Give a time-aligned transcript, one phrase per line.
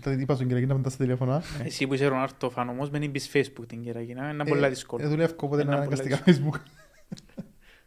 [0.00, 1.42] Το είπα στον Κυριακή να μετά στα τηλέφωνα.
[1.64, 5.04] Εσύ που είσαι Ρονάρτο φαν όμως, μην μπεις Facebook την Κυριακή, είναι πολλά Ε, δύσκολο.
[5.04, 6.60] ε, δουλεύω, οπότε Είναι είναι πολλά αναγκαστικά Facebook.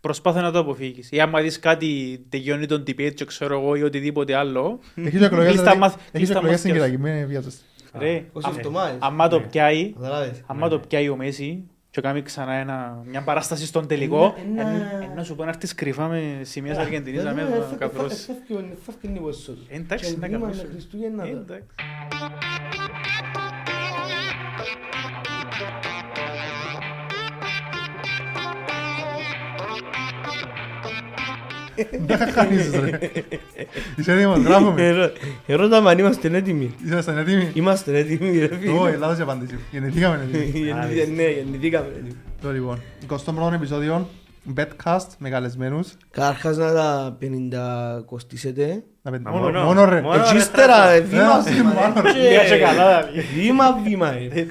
[0.02, 1.12] Προσπάθω να το αποφύγεις.
[1.12, 5.26] Ή άμα δεις κάτι τελειώνει τον debate και ξέρω εγώ ή οτιδήποτε άλλο, Έχεις και
[5.26, 6.90] εκλογές, Κλείστα δηλαδή, μαθ- έχεις κλείστα εκλογές στην μαθιάς.
[6.90, 7.64] Κυριακή, μην βιάζεστε.
[7.94, 8.98] ρε, Πώς α- εβδομάδες.
[9.00, 9.46] άμα το Ναι.
[9.46, 10.42] πιάει, Καταλάβες.
[10.46, 14.62] άμα το πιάει ο Μέση και κάνει ξανά ένα, μια παράσταση στον τελικό, Ε, να-
[14.70, 17.44] εν- εν να σου πω να έρθεις κρυφά με σημεία της Αργεντινής να Ε, μην
[17.44, 18.30] ε, το φεύγει- καπρώσεις.
[32.06, 33.00] Δεν θα χάνεις ρε.
[33.96, 34.88] Είσαι έτοιμος, γράφουμε.
[34.88, 35.12] Ερώ-
[35.48, 36.76] Ερώτα με αν είμαστε έτοιμοι.
[36.86, 37.52] Ήσασταν έτοιμοι.
[37.54, 38.78] Είμαστε έτοιμοι ρε φίλε.
[38.78, 39.56] Όχι, λάθος η απάντηση.
[39.72, 40.44] Γεννηθήκαμε έτοιμοι.
[40.60, 42.16] Γεννηθήκα- Ναι, γεννηθήκαμε έτοιμοι.
[42.42, 44.08] Το λοιπόν, 21ο επεισόδιο,
[44.56, 45.88] Betcast, με καλεσμένους.
[46.12, 48.84] Καταρχάς να τα 50 κοστίσετε.
[49.04, 50.02] Να πέντε- Μα μόνο- μόνο- Μόνο ρε.
[50.02, 51.74] μόνο- ρε, Έτσι ύστερα ρε, Ε, βήμα ε, βήμα.
[51.74, 52.12] μάλλον, ρε.
[52.12, 52.30] ρε.
[52.30, 53.28] Μία και καλά, δηλαδή.
[53.36, 54.44] Βήμα βήμα ρε.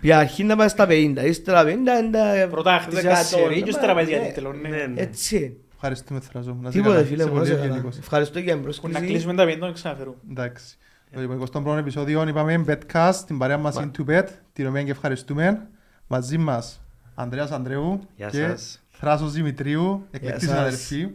[0.00, 3.94] Πια αρχή να πάει στα 50, ύστερα 50, εντα- Πρώτα χτίσεις δεκατό, σερί και ύστερα
[3.94, 4.26] πάει για ναι.
[4.26, 4.68] τίτλο, ναι.
[4.68, 5.00] Ναι, ναι.
[5.00, 5.56] Έτσι.
[5.86, 6.56] Ευχαριστούμε Θράζο.
[6.60, 7.06] Να είσαι Τίποτε καλά.
[7.06, 7.64] φίλε Είσαι μου, να πολύ είσαι καλά.
[7.66, 7.98] ευγενικός.
[7.98, 9.06] Ευχαριστώ για την Που να πρόσκληση.
[9.06, 10.16] κλείσουμε τα πεντών και ξαναφέρουμε.
[10.30, 10.76] Εντάξει.
[11.14, 14.90] Το λοιπόν, 21ο επεισόδιο είπαμε Betcast, την παρέα μας Μα- Into Bet, την οποία και
[14.90, 15.68] ευχαριστούμε.
[16.06, 16.80] Μαζί μας
[17.14, 18.82] Ανδρέας Ανδρέου Γεια και σας.
[18.90, 20.50] Θράσος Δημητρίου, εκλεκτή σας.
[20.54, 21.08] συναδελφή.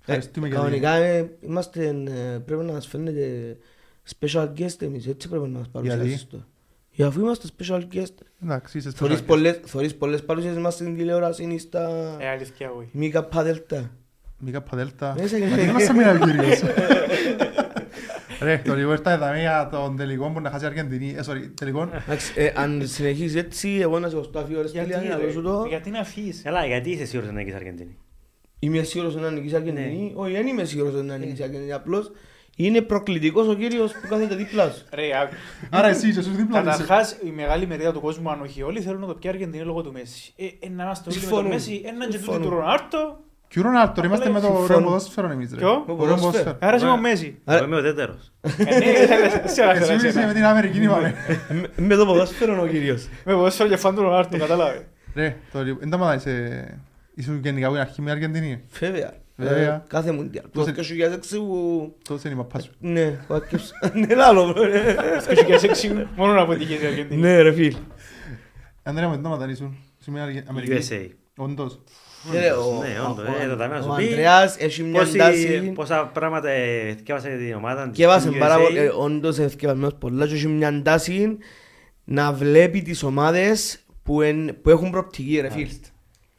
[0.00, 0.64] Ευχαριστούμε για την...
[0.64, 3.56] Κανονικά ε, είμαστε, ε, πρέπει να μας φαίνεται
[4.20, 6.44] special guest εμείς, έτσι πρέπει να μας παρουσιάσεις το.
[6.90, 8.14] Για αφού είμαστε special guest.
[8.42, 9.26] Εντάξει, είσαι Θωρείς special guest.
[9.26, 12.88] πολλές, θωρείς πολλές παρουσιάσεις μας στην τηλεόραση ή στα Ε, αλήθεια, όχι.
[12.92, 13.90] Μίκα Παδέλτα.
[14.44, 15.14] Μίκα Παδέλτα.
[15.18, 16.60] Μέσα Μα και- τι είμαστε μια κύριος;
[18.40, 21.14] Ρε, το λίγο ήρθα εδώ για τον τελικό που να χάσει η Αργεντινή.
[21.18, 21.88] Ε, sorry, τελικό.
[22.06, 25.40] Εντάξει, ε, Αν συνεχίσεις έτσι, εγώ να σε κοστάφει ώρες Γιατί, τελεία, να ρε, δώσω
[25.40, 25.64] το.
[25.68, 27.96] γιατί να φύγεις; Έλα, γιατί είσαι σίγουρος να νικείς Αργεντινή;
[28.58, 30.12] Είμαι σίγουρος να νικήσεις η Αργεντινή.
[30.14, 30.20] Ναι.
[30.22, 31.72] Όχι, δεν είμαι σίγουρος να νικήσεις η Αργεντινή.
[31.72, 32.10] Απλώς
[32.56, 34.84] είναι προκλητικός ο κύριος που κάθεται δίπλα σου.
[34.92, 35.34] Ρε, άκου.
[35.70, 36.64] Άρα εσύ είσαι στους δίπλα σου.
[36.64, 39.64] Καταρχάς, η μεγάλη μερίδα του κόσμου, αν όχι όλοι, θέλουν να το πιει η Αργεντινή
[39.64, 40.32] λόγω του Μέση.
[40.36, 41.50] Ε, ε, να είμαστε όλοι με τον Συμφωνούν.
[41.50, 42.42] Μέση, έναν και τούτο Συμφωνούν.
[42.42, 43.20] του Ρονάρτο,
[43.54, 44.64] Κι ο Ρονάλτο, ρε, είμαστε με το Συμφωνώ.
[44.64, 45.56] ωραίο ποδόσφαιρο εμείς ρε.
[45.56, 46.16] Ποιο; Ωραίο Ποδόσφαιρο.
[46.20, 46.56] ποδόσφαιρο.
[46.60, 46.98] άρα είσαι Ωραία.
[46.98, 47.38] ο Μέση.
[47.44, 48.32] Άρα- Εγώ είμαι ο τέτερος.
[48.40, 51.14] Ε, ναι, σε άλλα Εσύ είσαι με την Αμερική, είπαμε.
[51.48, 53.08] Με- Με το ποδόσφαιρο ο κύριος.
[53.24, 54.86] Με ποδόσφαιρο και φαν του Ρονάρτο, κατάλαβε.
[55.14, 56.78] Ρε, το λίγο, εν τω μεταξύ, είσαι...
[57.14, 58.62] Ήσουν γενικά που είναι αρχή με Αργεντινή.
[58.78, 59.12] Βέβαια.
[59.36, 59.74] Βέβαια.
[59.74, 60.44] Ε, Κάθε μουντιάλ.
[60.44, 61.94] Το Πώς- 2006 που...
[62.08, 62.70] Τόσο είναι η μαπά σου.
[62.78, 63.72] Ναι, ο Άκης-
[64.06, 64.52] Ναι, λάλο.
[64.64, 64.94] ρε.
[65.34, 67.20] Και και έξι, μόνο να αποτυχήσει η Αργεντινή.
[67.20, 67.76] Ναι ρε φίλ.
[68.82, 69.76] Ανδρέα, με τι νόματα ήσουν.
[70.00, 70.86] Είσαι με Αργε- Αμερική.
[70.90, 71.08] USA.
[71.36, 71.78] Όντως.
[72.32, 74.08] Ε, ο- Ναι, ο- όντως, ο- ε, το ταμείο να σου Ο πει.
[74.16, 75.72] Andreas έχει μια Πόσοι- τάση...
[75.74, 78.62] Πόσα πράγματα ε, θυκεύασε την ομάδα Και έβασε του πάρα USA.
[78.62, 81.38] πολύ, ε, όντως ευκαιρασμένος πολλά και έχει μια τάση
[82.04, 85.68] να βλέπει τις ομάδες που, εν- που έχουν προπτική ρε φίλ.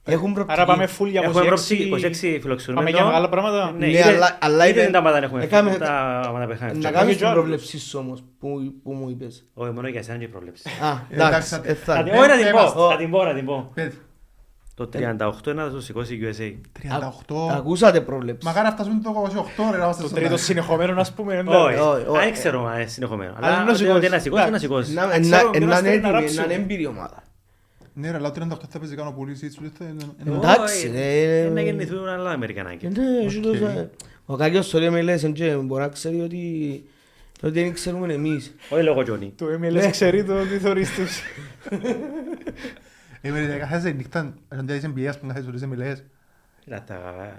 [0.08, 0.60] Έχουν προπτική.
[0.60, 1.46] Άρα πάμε full για Έχουμε 26.
[1.46, 2.90] πρόψη 26 Πάμε φιλοξενούμενο.
[2.90, 3.72] για μεγάλα πράγματα.
[3.72, 6.52] Ναι, Ναι, είτε- αλλά- αλλά είτε είπε- τα ομάδα έχουμε έκαμε- φύγει, τα ομάδα που
[6.52, 6.92] είχαμε Να φύγει.
[6.94, 7.38] κάνεις και την άλλους.
[7.40, 9.46] προβλέψη σου όμως που, που μου είπες.
[9.54, 10.70] Όχι, μόνο για εσένα και η πρόβλεψη.
[10.84, 12.04] Α, Ε, εντάξει, εντάξει, ε, Θα θα.
[12.04, 12.78] την- Όχι να την είμαστε.
[12.80, 13.72] πω, θα την πω, να την πω.
[13.74, 13.94] Πες.
[14.76, 14.98] Το 38
[15.48, 16.54] είναι να το σηκώσει η USA.
[17.28, 17.36] 38.
[17.52, 18.48] Ακούσατε πρόβλεψη.
[18.48, 20.42] Μακάρι να φτάσουμε το 28 ρε, να είμαστε Το στο τρίτο τέλος.
[20.44, 21.44] συνεχόμενο, ας πούμε.
[21.48, 22.20] Όχι, όχι, όχι.
[22.24, 23.34] δεν ξέρω αν είναι συνεχομένο.
[23.38, 23.98] Αλλά Αλλά να ότι- σηκώσει.
[23.98, 24.66] ότι να σηκώσει, να Εντάξει.
[24.66, 24.94] σηκώσει.
[24.94, 26.44] Να- Ξέρω να- ποιον Να να είναι στέλνει να έτοιμη, να ράψουμε.
[26.44, 27.24] είναι έμπειρη ομάδα.
[27.94, 29.94] Ναι ρε, αλλά ο 38 θα παίζει κάνω πουλήσει, έτσι ούτε...
[30.28, 31.42] Εντάξει, Όχι, ρε.
[31.42, 32.90] ε, Να γεννηθούν άλλα Αμερικανάκια.
[32.90, 33.44] Ναι, έχει Οκ.
[33.44, 33.90] τόσα-
[34.26, 36.84] Ο Κάκιος sorry με λες, εντζέ, μπορεί να ξέρει ότι
[37.44, 38.56] ότι δεν ξέρουμε εμείς.
[38.70, 39.34] Όχι λόγω Τζόνι.
[39.38, 41.22] Το MLS ξέρει το τι θωρείς τους.
[43.28, 46.04] Ε, με καθέσαι νύχτα, αν δεν είσαι εμπειρίας που καθέσαι ορίζε μιλές.
[46.60, 47.36] Κοίτα, τα-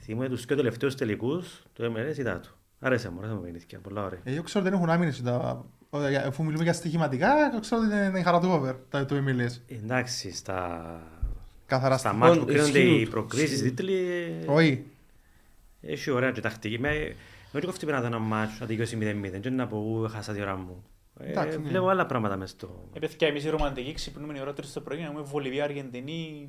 [0.00, 2.56] θυμούμαι τους και τελευταίους τελικούς του MLS ήταν του.
[2.80, 4.18] Άρεσε μου, άρεσε μου παιχνίδια, πολλά ωραία.
[4.24, 7.60] Ε, Εγώ ξέρω ότι δεν έχουν άμυνες, τα- ο- για- αφού μιλούμε για στοιχηματικά, εγώ
[7.60, 9.74] ξέρω ότι είναι η χαρά του over, τα του MLS.
[9.82, 10.82] Εντάξει, στα,
[11.66, 13.00] Καθαρά στα στη- μάτια που Ον- κρίνονται ισχύουν.
[13.00, 14.84] οι προκρίσεις, οι τίτλοι, ε, Όχι.
[15.80, 16.78] έχει ωραία και τακτική.
[16.78, 17.14] Με-
[17.52, 20.56] Με κόφτει πέρα ένα μάτσο, να τελειώσει 0-0, και να πω, «Ου, έχασα τη ώρα
[20.56, 20.84] μου.
[21.20, 21.68] Ε, Εντάξει, ναι.
[21.68, 22.88] Βλέπω άλλα πράγματα μες στο...
[22.92, 26.48] Ε, παιδιά, εμείς οι ρομαντικοί ξυπνούμε η ώρα τρεις το πρωί να πούμε Βολιβία, Αργεντινή.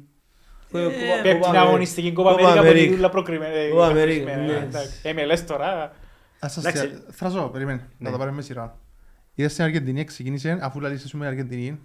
[0.72, 1.57] Ε, Κούπα- Πέπτει Κούπα την Αμερική.
[1.57, 2.88] αγωνιστική Κόπα Κούπα Αμέρικα που Αμερική.
[2.88, 3.69] είναι όλα προκριμένα.
[3.69, 4.68] Κούπα Αμερική, ναι.
[5.03, 5.91] MLS τώρα.
[6.40, 6.88] Ας σας Εντάξει.
[6.90, 8.12] τε- Θρασό, περίμενε, να Ναι.
[8.12, 8.78] τα πάρουμε με σειρά.
[9.35, 11.80] Είδες στην Αργεντινή, ξεκίνησε, αφού λαλείς σου με Αργεντινή,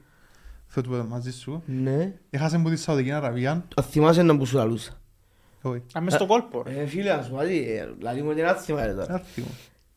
[0.66, 2.12] θέλω το πω μαζί σου, Ναι.
[2.31, 4.92] έχασε από τη Σαουδική Αραβία, Αν θυμάσαι να που σου λαλούσα.
[5.62, 6.62] όχι, Αν μες στο κόλπο.
[6.62, 6.81] ρε.
[6.81, 8.94] Ε, φίλε, ας πω, δηλαδή, ε, δηλαδή μου δεν άθιμα ρε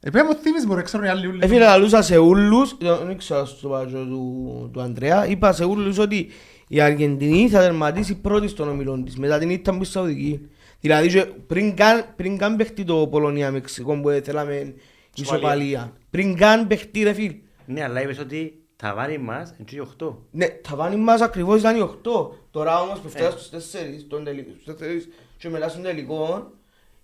[0.01, 0.19] τώρα.
[0.19, 0.23] έρθει μου.
[0.23, 1.39] Επέ μου θύμεις μπορεί, ξέρουν οι άλλοι ούλοι.
[1.41, 5.65] Ε, φίλε, λαλούσα σε ούλους, ε, δεν ξέρω στο πάζο του, του Ανδρέα, είπα σε
[5.65, 6.29] ούλους ότι
[6.67, 10.49] η Αργεντινή θα τερματίσει πρώτη στον ομιλόν της, μετά την ήταν πίσω Σαουδική.
[10.79, 14.73] Δηλαδή, και πριν καν, πριν καν παιχτεί το Πολωνία-Μεξικό που θέλαμε
[15.15, 15.93] ισοπαλία.
[16.09, 17.35] Πριν καν παιχτεί ρε φίλ.
[17.65, 20.15] Ναι, αλλά είπες ότι τα βάρη μας είναι και οι 8.
[20.31, 22.31] Ναι, τα βάνη μας ακριβώς ήταν οι 8.
[22.51, 26.51] Τώρα όμως που φτάσει στους 4, στον τελικό, στους 4 και μετά στον τελικό,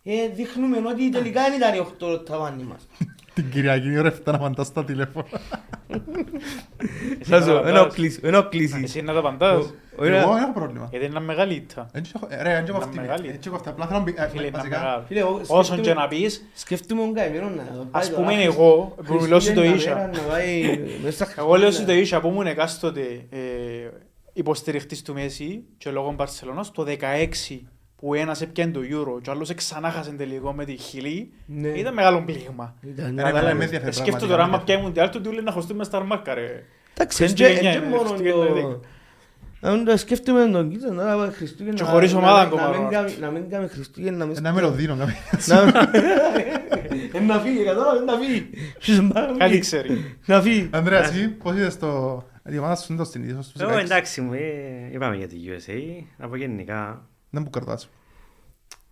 [0.06, 2.88] Ε, δείχνουμε ότι τελικά δεν ήταν οι 8 το ταβάνι μας.
[3.34, 5.26] Την Κυριακή η ώρα 7 να απαντάς στα τηλέφωνα.
[7.20, 7.80] Εσύ Θα να σου τα πω, απαντάς.
[7.80, 8.74] ενόχλης, ενόχλης.
[8.84, 9.74] Εσύ να τα απαντάς.
[9.98, 10.22] Ωραία.
[10.22, 10.88] Εγώ δεν έχω πρόβλημα.
[10.90, 11.90] Γιατί είναι ένα μεγάλη ήττα.
[11.94, 13.00] Έτσι έχω- ε, Ρε, έτσι έχω Ήταν αυτή.
[13.00, 13.28] μεγάλη.
[13.28, 13.70] Έτσι έχω αυτή.
[13.70, 15.04] Απλά θέλω να μπει- ε, Φίλε, είναι βασικά, μεγάλο.
[15.08, 18.34] Φίλε, εγώ Όσον σκέφτομαι- και να πεις, Σκέφτομαι τον καημένο να πάει ας τώρα, πούμε
[18.34, 19.96] Χριστ- εγώ, που μιλώ σου το Χριστούγεννα ίσια.
[19.96, 22.02] μέρα να πάει μέσα στα Εγώ λέω σου το Χριστούγεννα.
[22.02, 23.40] ίσια που ήμουν εκάστοτε ε,
[24.34, 27.68] υποστηριχτής του Μέση και λόγω Μπαρσελώνας το 16
[28.04, 31.68] που ένας έπιανε το Euro και ο άλλος ξανά χάσε τελικό με τη Χιλή Ναι.
[31.68, 32.76] ήταν μεγάλο πλήγμα.
[32.82, 33.40] Ήταν- Ρε, Κατάλαβες.
[33.42, 35.52] εμένα με ενδιαφέρει Ε, Σκέφτομαι πραγματικά, τώρα άμα με πιάει μουντιάλ του του λέει να
[35.52, 36.64] χωστούμε στα αρμάκα ρε.
[36.98, 38.62] Εντάξει, Χριστούγεννα έτσι είναι, μόνο Χριστούγεννα είναι.
[38.62, 38.80] το...
[39.62, 41.78] Αν το σκέφτομαι τον κοίτα, να πάει Χριστούγεννα...
[41.78, 42.92] Και χωρίς να- ομάδα να- ακόμα, να μην Ronaldo.
[42.92, 45.16] κάνει- Να μην κάνει Χριστούγεννα μες Ένα στο- μελωδίνο κάποιο.
[45.46, 45.62] Να-
[47.14, 48.50] Ε, Να φύγει, κατάλαβες, να φύγει.
[48.80, 50.16] Ποιος μπα- Κάτι ξέρει.
[50.26, 50.70] Να φύγει.
[50.72, 52.24] Ανδρέα, εσύ πώς είδες το...
[52.50, 53.78] Η ομάδα σου είναι το στην ίδια στους Εγώ 16.
[53.78, 54.40] εντάξει μου, ε,
[54.92, 57.08] είπαμε για τη USA, από γενικά.
[57.34, 57.90] Δεν μου κρατάς.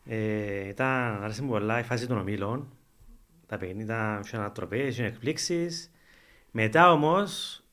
[0.05, 2.67] Ε, ήταν, άρεσε μου πολλά η φάση των ομίλων.
[3.45, 5.91] Τα παιχνίδια είχε ανατροπές, είχε εκπλήξεις.
[6.51, 7.63] Μετά όμως,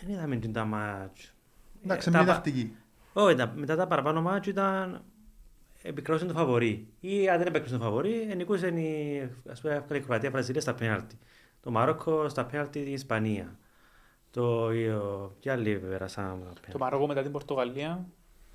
[0.00, 1.34] δεν είδαμε την τα μάτς.
[1.84, 2.76] Εντάξει, Ε, είναι τα μια πα- τακτική.
[3.12, 5.04] Όχι, τα- μετά τα παραπάνω μάτς ήταν
[5.82, 6.88] επικρόσουν το φαβορή.
[7.00, 9.20] Ή αν δεν επικρόσουν το φαβορή, ενικούσαν η,
[9.50, 11.18] ας πούμε, εύκολα η Κροατία, η Βραζιλία στα πέναλτι.
[11.60, 13.58] Το Μαρόκο στα πέναλτι η Ισπανία.
[14.30, 16.78] Το, ο, και άλλοι πέρασαν τα Το πέναλτι.
[16.78, 18.06] Μαρόκο μετά την Πορτογαλία.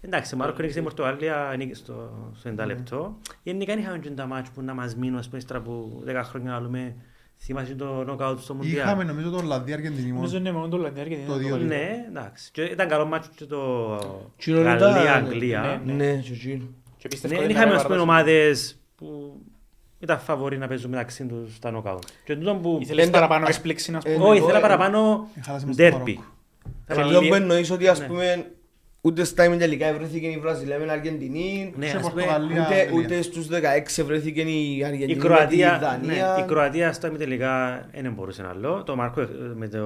[0.02, 3.18] Εντάξει, το Μαρόκο νίκησε η Πορτογαλία νίκησε στο, στο 90 λεπτό.
[3.44, 6.22] Γενικά δεν είχαμε και τα μάτς που να μας μείνουν, ας πούμε, ύστερα από 10
[6.24, 6.96] χρόνια να λέμε,
[7.40, 8.86] θυμάσαι το νοκάουτ στο Μουντιάλ.
[8.86, 10.16] Είχαμε νομίζω το Ολλανδία Αργεντινή μόνο.
[10.16, 11.50] Νομίζω είναι μόνο το Ολλανδία και Το την δύο.
[11.50, 11.78] Πορτογαλία.
[11.78, 12.52] Ναι, εντάξει.
[12.52, 15.82] Και ήταν καλό μάτσο και το Κοινό ήταν- Γαλλία-Αγγλία.
[15.86, 15.94] Ναι.
[15.94, 16.66] Ναι, και εκείνο.
[16.98, 18.20] Και πιστεύω Ναι, ότι δεν είχαμε είναι ας πούμε παράδοση.
[18.20, 19.36] ομάδες που
[20.00, 22.04] ήταν φαβοροί να παίζουν μεταξύ τους στα νοκάουτ.
[22.26, 22.78] Και τούτο που...
[22.82, 24.16] Ήθελες Πέντε- παραπάνω ας- έκπληξη να ε, πούμε.
[24.16, 24.24] ναι.
[24.24, 26.14] Όχι, εγώ, ήθελα ε, παραπάνω Χάλασαμε στο ντέρπι.
[26.14, 26.34] Μαρόκο.
[26.88, 28.06] Και αυτό που εννοείς ότι ας Ναι.
[28.08, 28.52] πούμε
[29.02, 32.66] ούτε στα ημιτελικά βρέθηκε η Βραζιλία με την Αργεντινή, Ναι, Σε ας πούμε, Πορτογαλία.
[32.66, 33.00] ούτε, Αγγλία.
[33.00, 36.38] ούτε στους 16 βρέθηκε η η Αργεντινή με τη Κροατία, ναι, Δανία.
[36.44, 38.84] η Κροατία στο τελικά δεν μπορούσε να άλλο.
[38.84, 39.78] Το Μάρκο ε, με το...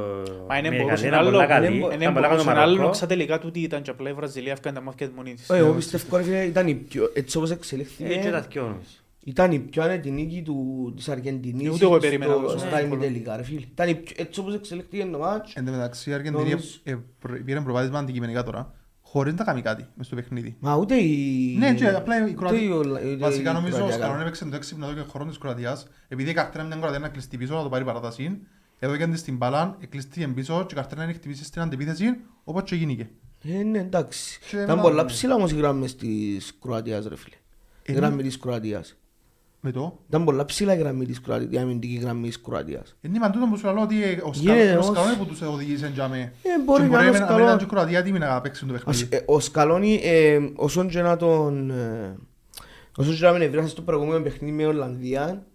[0.47, 1.79] Μα είναι με μπορούσε Γαλλία άλλο, ήταν πολλά είναι καλή.
[1.79, 2.93] μπο- είναι Ήταν πολλά καλό μπορούσε άλλο, Μαρόκο.
[2.93, 5.49] στα τελικά τούτη ήταν και απλά η Βραζιλία έφκανε τα μάτια της μόνη της.
[5.49, 8.61] Όχι, εγώ πιστεύω ρε φίλε ήταν η πιο, έτσι όπως Ε, και εξελίχθηκε, τα δυο
[8.61, 8.79] νομίζω.
[9.23, 12.85] ήταν η πιο άνετη νίκη του, της Αργεντινής Ούτε εγώ στο- περίμενα τόσο στα εύκολο.
[13.03, 13.59] ημιτελικά ρε φίλε.
[13.59, 15.53] Ήταν η πιο- έτσι όπως εξελίχθηκε το μάτς.
[15.55, 18.73] Εν τω μεταξύ η Αργεντινή Νομίζω- ε, προ- πήρε προβάδισμα αντικειμενικά τώρα.
[19.13, 20.55] Χωρίς να κάνει κάτι μες στο παιχνίδι.
[20.59, 21.55] Μα ούτε η...
[21.57, 22.61] Ναι, και απλά η ούτε Κροατία.
[22.61, 24.23] η Ολλα- ούτε η Βασικά νομίζω ο Κροατία Σκαλόν κάνει.
[24.27, 25.87] έπαιξε το έξυπνο εδώ και χρόνος της Κροατίας.
[26.07, 28.39] Επειδή η καρτέρα μια Κροατία να κλειστεί πίσω, να το πάρει παράταση.
[28.79, 32.05] Εδώ και στην μπάλα, εκλειστεί πίσω και η καρτέρα να χτυπήσει στην αντεπίθεση,
[32.43, 33.09] όπως και γίνηκε.
[33.43, 34.39] Ε, ναι, εντάξει.
[34.49, 37.35] Και Ήταν μετά- πολλά ψηλά όμως οι γράμμες της Κροατίας ρε φίλε.
[37.85, 38.95] Η Ε, γραμμή της Κροατίας.
[39.65, 42.95] Με το; Ήταν πολλά ψηλά η γραμμή της Κροατίας, η αμυντική γραμμή της Κροατίας.
[43.01, 44.97] Είναι μα τούτο που σου λέω ότι ε, ο Γίνεται Σκαλόν- ο όμως.
[44.97, 46.17] Σκαλόν που τους οδηγήσε για με.
[46.17, 47.57] Ε, μπορεί Και να είναι ο να μην ήταν Σκαλόν.
[47.57, 49.15] και η Κροατία έτοιμη να παίξει το Ο Σ- παιχνίδι.
[49.15, 51.69] ε, Ο Σκαλόνι, ε, όσον και να τον...
[51.69, 52.15] ε,
[52.97, 55.45] Όσον και να μην ευράσει στο προηγούμενο παιχνίδι με Ολλανδία,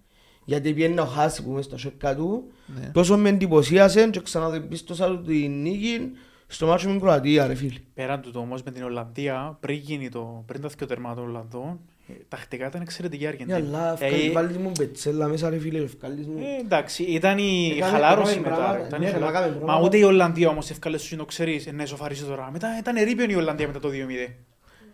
[0.44, 2.50] γιατί πιένει ο Χάση που μες στα σέρκα του,
[2.80, 2.90] Ναι.
[2.92, 6.10] τόσο με εντυπωσίασε και ξαναδεπίστωσα του την νίκη
[6.46, 7.78] στο μάτσο με την Κροατία ρε φίλε.
[7.94, 11.24] Πέραν του το όμως με την Ολλανδία, πριν γίνει το, πριν τα δυο τερμά των
[11.24, 11.97] Ολλανδών, ε,
[12.28, 13.58] τακτικά ήταν εξαιρετική η Ναι, Αργεντινή.
[13.76, 16.38] αλλά Ε, ευκάλεις- βάλεις μου μπετσέλα μέσα ρε φίλε, ευκάλεις μου...
[16.38, 18.62] ε, εντάξει, ήταν η Έκαμε- χαλάρωση έκαμε μετά.
[18.62, 19.86] πράγματα, ήταν η ναι, χαλά- έκαμε Μα πράγματα.
[19.86, 22.48] ούτε η Ολλανδία όμως ευκάλεσε σου να ξέρεις, ε, ναι, σοφαρίσει τώρα.
[22.52, 24.34] Μετά ήταν ερήπιον η Ολλανδία μετά το 2-0.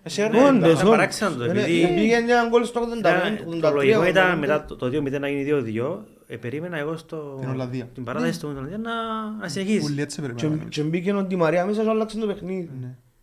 [0.06, 0.82] Εσύ ρε, Όντως, ήταν όντως.
[0.82, 4.24] παράξενο το, Ε, επειδή- ε, Πήγαινε ένα γκολ στο 85, Ήταν- 83, Το λογικό ήταν
[4.24, 4.38] 85.
[4.40, 6.04] μετά το- το 2-0 να γίνει 2-2.
[6.26, 7.36] Ε, περίμενα εγώ στο...
[7.40, 7.88] Την Ολλανδία.
[7.94, 8.92] Την παράταση του Ολλανδία να,
[9.40, 9.84] να συνεχίσεις.
[9.88, 10.68] Ούλοι έτσι Και- περιμέναμε.
[10.68, 12.70] Και μπήκε ο Ντι Μαρία μέσα και άλλαξε το παιχνίδι.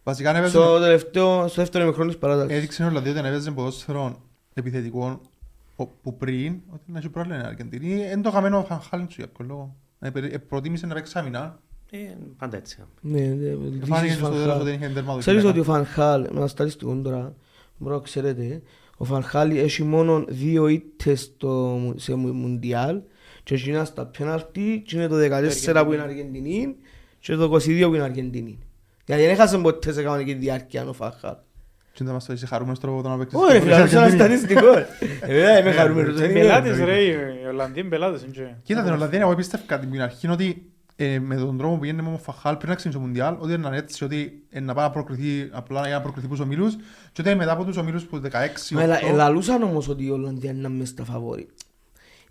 [0.04, 0.12] Ναι.
[0.12, 2.58] Βασικά αν έπαιζε Στο τελευταίο, στο δεύτερο μικρό της παράταξης.
[2.58, 4.22] έδειξε ο Λαδί ότι έπαιζε ποδόσφαιρο
[4.54, 5.22] επιθετικό
[5.76, 8.02] ο- που πριν, ότι να έχει πρόβλημα η Αργεντινή.
[8.02, 9.76] Εν το χαμένο ο Φανχάλιν του για κάποιο λόγο.
[10.00, 11.60] Ε, περι- ε, Προτίμησε να παίξει άμυνα.
[11.92, 11.98] Ε,
[12.38, 12.78] πάντα έτσι.
[13.02, 13.50] Ναι, ναι,
[13.86, 14.56] Φάνηκε λύσεις στο τέλος Φανχάλ.
[14.62, 15.74] ότι δεν είχε τέρμα το Ξέρεις ότι ο γυναίκα.
[15.74, 17.36] Φανχάλ, με ένα στατιστικό τώρα,
[17.78, 18.62] μπορώ να ξέρετε,
[18.98, 23.02] ο Φανχάλ έχει μόνο δύο ήττες στο- σε μου- Μουντιάλ
[23.44, 26.76] και εκείνας στα πέναλτι και είναι το 14 που είναι Αργεντινή
[27.20, 28.60] και το 22 που είναι Αργεντινή.
[29.06, 31.36] Γιατί δεν έχασε ποτέ σε κανονική διάρκεια ο Φανχάλ.
[31.94, 33.40] Και δεν μας το είσαι χαρούμενος τρόπο το να παίξεις.
[33.40, 34.38] Ωραία, φίλε, χωρίς αυτό είναι ένα Αργεντινή.
[34.48, 34.78] στατιστικό.
[35.22, 36.16] Ε, βέβαια, είμαι χαρούμενος.
[36.20, 36.40] δεν είμαι.
[36.40, 37.16] Μπελάτες ρε, οι
[37.50, 38.22] Ολλανδοί είναι μπελάτες.
[38.22, 40.66] είναι και- Κοίτα την Ολλανδία, εγώ πίστευκα την αρχή ότι
[40.96, 43.54] ε, με τον τρόπο που πήγαινε με ο Φαχάλ πριν να ξεκινήσει το Μουντιάλ, ότι
[43.54, 46.76] ήταν έτσι, ότι ε, να πάει να προκριθεί απλά για να προκριθεί τους ομίλους
[47.12, 48.30] και ότι μετά από τους ομίλους που 16,
[48.72, 51.48] Μα ελα- 8, ελαλούσαν όμως ότι η Ολλανδία είναι μες στα φαβόρη.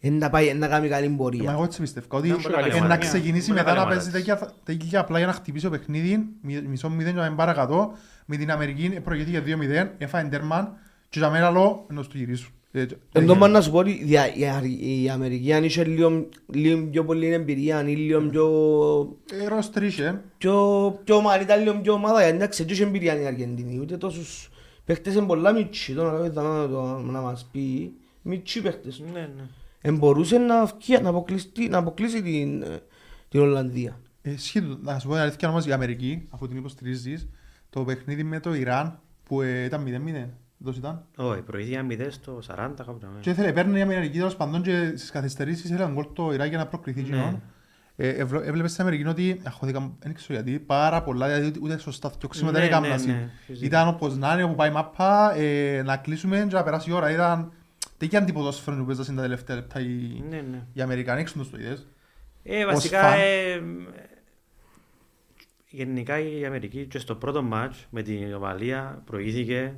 [0.01, 1.53] Είναι να πάει, να κάνει καλή Μα πορεία.
[1.53, 2.97] εγώ έτσι πιστεύω ότι Ήταν πολύ καλή ε, να ομάδα.
[2.97, 4.19] ξεκινήσει Πολύ μετά καλή να παίζει ομάδα.
[4.19, 7.93] τέτοια- τέτοια απλά για να χτυπήσει το παιχνίδι, μη- μισό μηδέν και να μην παρακατώ,
[8.27, 10.73] με την Αμερική ε, προηγήθηκε για 2-0, έφαγε τέρμαν
[11.09, 12.51] και για μένα λέω ενώ του γυρίσουν.
[12.73, 15.65] Ε, και- Εν τω πάνω να σου πω ότι δια- η Αρ- η Αμερική αν
[15.65, 18.47] είχε λίγο λίγο πιο πολύ εμπειρία, ή λίγο πιο...
[19.45, 20.21] Ε, ρόστερ είχε.
[20.39, 20.55] πιο,
[21.05, 24.51] πιο ομαλή, ήταν λίγο πιο ομάδα, γιατί εντάξει, δεν είχε εμπειρία η Αργεντινή, ούτε τόσους
[24.85, 27.93] παίχτες είναι πολλά μητσί, τώρα να, να, να μας πει,
[28.23, 29.05] μητσί παίχτες του.
[29.13, 29.43] Ναι, ναι.
[29.81, 32.67] Εν μπορούσε να, βγει- να, αποκλειστεί, να αποκλείσει την, ε,
[33.29, 34.01] την Ολλανδία.
[34.23, 37.29] Ε, Ισχύει το- να σου πω την αλήθεια όμως η Αμερική, αφού την υποστηρίζεις,
[37.71, 40.29] το παιχνίδι με το Ιράν που ε, ήταν 0-0,
[40.67, 41.05] δose ήταν.
[41.17, 42.97] Όχι, προηγήθηκε 0 στο 40 κάπου.
[42.99, 43.11] ήταν.
[43.21, 46.49] Και ήθελε, παίρνει η Αμερική τέλος πάντων και στις καθυστερήσεις ήθελε να γκολ το Ιράκ
[46.49, 47.07] για να προκριθεί Ναι.
[47.07, 47.41] κοινό.
[47.97, 52.11] Ε, ευλο- έβλεπες στην Αμερική ότι αχώθηκα, δεν ξέρω γιατί, πάρα πολλά, δηλαδή ούτε σωστά
[52.19, 53.07] διώξιματα Ναι, δεν έκαναν ναι, ασύ.
[53.07, 53.67] ναι, φυσικά.
[53.67, 56.93] Ήταν όπως να είναι, όπου πάει η μάπα, ε, να κλείσουμε και να περάσει η
[56.93, 57.11] ώρα.
[57.11, 57.53] Ήταν
[58.01, 60.67] τέτοια αντιποδόσφαιρο που παίζασαν τα τελευταία λεπτά οι, Ναι, ναι.
[60.73, 61.87] οι Αμερικανοί, έξω τους το είδες.
[62.43, 63.19] Ε, Ως βασικά, φαν.
[63.21, 63.63] ε,
[65.69, 69.75] γενικά η Αμερική και στο πρώτο μάτς με την Ομαλία προηγήθηκε.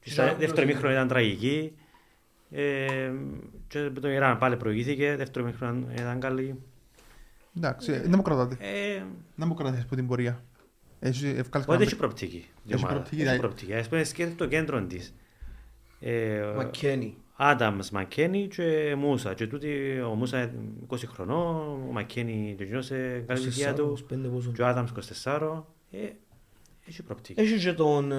[0.00, 0.72] Και στα Ήταν δεύτερο προσεχή.
[0.74, 1.72] μήχρονο ήταν τραγική.
[2.50, 3.12] Ε,
[3.68, 5.14] και με το Ιράν πάλι προηγήθηκε.
[5.16, 6.62] Δεύτερο μήχρονο ήταν καλή.
[7.56, 8.56] Εντάξει, ε, δεν μου κρατάτε.
[8.60, 9.02] Ε,
[9.34, 10.44] Δεν μου κρατάτε από την πορεία.
[11.00, 12.36] Έχει ευκάλεις Οπότε κανένα- έχει προοπτική.
[12.36, 12.86] η Έχει ομάδα.
[12.92, 13.38] προοπτική, Έχει δηλαδή.
[13.38, 13.74] προοπτική.
[13.74, 15.14] Ας πούμε σκέφτεται το κέντρο της.
[16.00, 17.16] Ε, Μακένι.
[17.36, 19.34] Άνταμς, Μακένι και Μούσα.
[19.34, 20.52] Και τούτοι, ο Μούσα είναι
[20.88, 21.56] 20 χρονών,
[21.88, 23.98] ο Μακένι και εκείνος σε καλή ηλικία του.
[24.12, 24.50] 25 πόσο.
[24.52, 24.90] Και ο Άνταμς
[25.24, 25.64] 24.
[25.90, 25.98] Ε,
[26.88, 27.40] έχει προοπτική.
[27.40, 28.16] Έχει και τον ε,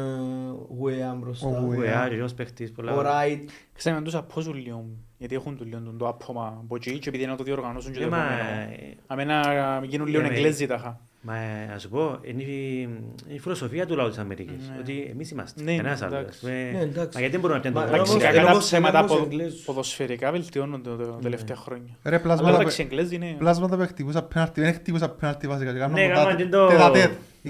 [0.77, 1.47] Γουέα μπροστά.
[1.47, 1.75] Ο Ο Γουέα.
[1.75, 2.93] Γουεά και εκείνος παίχτης πολλά.
[2.95, 3.49] Ο Ράιτ.
[3.73, 4.85] Ξέρετε, τους απόζουν λίγο,
[5.17, 8.05] γιατί έχουν το λίγο το άπομα από εκεί και επειδή να το διοργανώσουν και το
[8.05, 8.71] Ε, μα, επόμενο.
[8.71, 10.99] ε, Αμένα γίνουν λίγο ε, με- εγγλέζοι τάχα.
[11.27, 12.89] Μα ε, να σου πω, είναι η,
[13.27, 14.69] η φιλοσοφία του λαού της Αμερικής.
[14.69, 14.77] Ναι.
[14.79, 16.19] Ότι εμείς είμαστε, Ναι, κανένας άλλος.
[16.19, 16.39] εντάξει.
[16.47, 17.09] Ε, Ναι, εντάξει.
[17.13, 18.25] Μα γιατί μπορούμε να πιάνουμε Μα, το όμως, πράγμα.
[18.25, 19.61] Κακά ενώ τα πως- ψέματα ενώ πως ποδο- Εγγλέζους.
[19.63, 21.97] ποδοσφαιρικά βελτιώνονται τα τελευταία χρόνια.
[22.03, 23.35] Ρε, Αλλά πλάσματα, εντάξει, οι Εγγλέζοι είναι...
[23.37, 25.71] πλάσματα που χτυπούσα πέναρτι, δεν χτυπούσα πέναρτι βασικά.
[25.73, 26.67] και κάνουν Ναι, ποτά κάνουμε και το...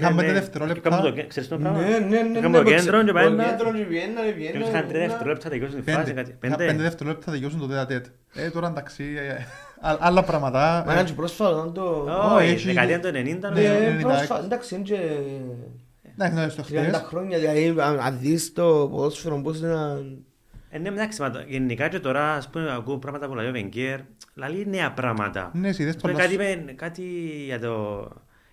[0.00, 0.26] Είχαμε ναι.
[0.26, 0.88] πέντε δευτερόλεπτα.
[0.90, 2.38] Κάνουμε το κέ- Ξέρεις το πράγμα; Ναι, ναι, ναι.
[2.38, 5.00] Είχαμε το παίξε- κέντρο και πάει το να- κέντρο και πιένανε, Και πιένανε, είχαν τρία
[5.00, 5.06] ναι.
[5.06, 6.04] δευτερόλεπτα τελειώσουν τη φάση.
[6.04, 6.12] Πέντε.
[6.12, 6.82] κάτι- Είχα πέντε Πέντε.
[6.82, 8.06] δευτερόλεπτα θα τελειώσουν το τετατέτ.
[8.34, 9.46] Ε, τώρα εντάξει, ε, ε,
[9.80, 10.82] α- άλλα πράγματα.
[10.86, 11.82] Μα ε, ήταν και πρόσφατα, ήταν το...
[12.34, 13.50] Όχι, Όχι, έχει- δεκαετία του 90.
[13.52, 14.44] Ναι, Ναι, ναι, πρόσφατα, εντάξει.
[14.44, 15.00] εντάξει, είναι και
[16.18, 17.02] Εντάξει, ναι, στο 30 χτες.
[17.08, 20.16] χρόνια, δηλαδή αν αν δεις το ποδόσφαιρο πώς ήταν...
[20.70, 23.52] Ε, ναι, εντάξει, μα το- γενικά και τώρα, ας πούμε, ακούω πράγματα που λέει ο
[23.52, 23.98] Βενγκέρ,
[24.34, 25.50] λέει νέα πράγματα.
[25.54, 27.02] Ναι, εσύ, δες Ας πούμε, πολλά κάτι, σου- με- κάτι
[27.46, 28.08] για το,